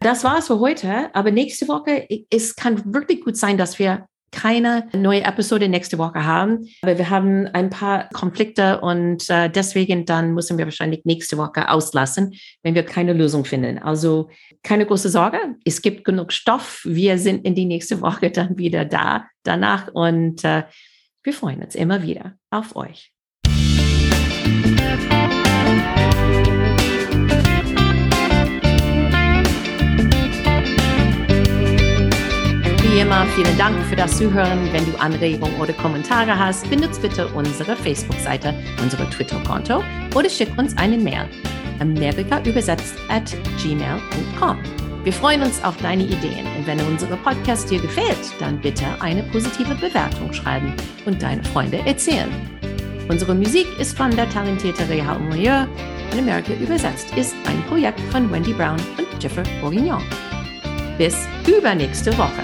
das 0.00 0.24
war's 0.24 0.48
für 0.48 0.58
heute. 0.58 1.14
Aber 1.14 1.30
nächste 1.30 1.68
Woche, 1.68 2.06
es 2.30 2.56
kann 2.56 2.92
wirklich 2.92 3.22
gut 3.22 3.36
sein, 3.36 3.56
dass 3.56 3.78
wir 3.78 4.06
keine 4.32 4.88
neue 4.94 5.22
Episode 5.22 5.68
nächste 5.68 5.98
Woche 5.98 6.24
haben. 6.24 6.68
Aber 6.82 6.96
wir 6.98 7.10
haben 7.10 7.46
ein 7.48 7.70
paar 7.70 8.08
Konflikte 8.10 8.80
und 8.80 9.28
äh, 9.28 9.48
deswegen 9.50 10.06
dann 10.06 10.34
müssen 10.34 10.58
wir 10.58 10.66
wahrscheinlich 10.66 11.04
nächste 11.04 11.36
Woche 11.36 11.68
auslassen, 11.68 12.34
wenn 12.62 12.74
wir 12.74 12.84
keine 12.84 13.12
Lösung 13.12 13.44
finden. 13.44 13.78
Also 13.78 14.30
keine 14.62 14.86
große 14.86 15.08
Sorge. 15.08 15.38
Es 15.64 15.82
gibt 15.82 16.04
genug 16.04 16.32
Stoff. 16.32 16.82
Wir 16.84 17.18
sind 17.18 17.44
in 17.44 17.54
die 17.54 17.66
nächste 17.66 18.00
Woche 18.00 18.30
dann 18.30 18.58
wieder 18.58 18.84
da 18.84 19.26
danach 19.42 19.88
und 19.92 20.44
äh, 20.44 20.64
wir 21.22 21.32
freuen 21.32 21.62
uns 21.62 21.74
immer 21.74 22.02
wieder 22.02 22.34
auf 22.50 22.76
euch. 22.76 23.12
Immer, 33.00 33.24
vielen 33.28 33.56
Dank 33.56 33.82
für 33.86 33.96
das 33.96 34.18
Zuhören. 34.18 34.70
Wenn 34.72 34.84
du 34.84 34.94
Anregungen 35.00 35.58
oder 35.58 35.72
Kommentare 35.72 36.38
hast, 36.38 36.68
benutzt 36.68 37.00
bitte 37.00 37.28
unsere 37.28 37.74
Facebook-Seite, 37.74 38.52
unsere 38.82 39.08
Twitter-Konto 39.08 39.82
oder 40.14 40.28
schick 40.28 40.50
uns 40.58 40.76
einen 40.76 41.02
Mail. 41.02 41.26
Amerika 41.78 42.42
übersetzt 42.44 42.96
at 43.08 43.34
gmail.com. 43.62 44.58
Wir 45.02 45.14
freuen 45.14 45.40
uns 45.40 45.64
auf 45.64 45.78
deine 45.78 46.02
Ideen 46.02 46.44
und 46.58 46.66
wenn 46.66 46.78
unser 46.82 47.06
Podcast 47.16 47.70
dir 47.70 47.80
gefällt, 47.80 48.18
dann 48.38 48.60
bitte 48.60 48.84
eine 49.00 49.22
positive 49.22 49.74
Bewertung 49.76 50.30
schreiben 50.34 50.74
und 51.06 51.22
deine 51.22 51.42
Freunde 51.42 51.78
erzählen. 51.86 52.28
Unsere 53.08 53.34
Musik 53.34 53.66
ist 53.78 53.96
von 53.96 54.14
der 54.14 54.28
talentierten 54.28 54.86
Reha 54.88 55.18
Moyer 55.18 55.66
und 56.12 56.18
Amerika 56.18 56.52
übersetzt 56.52 57.16
ist 57.16 57.34
ein 57.46 57.62
Projekt 57.64 58.00
von 58.12 58.30
Wendy 58.30 58.52
Brown 58.52 58.76
und 58.98 59.22
Jeffrey 59.22 59.44
Bourguignon. 59.62 60.02
Bis 60.98 61.26
übernächste 61.46 62.12
Woche. 62.18 62.42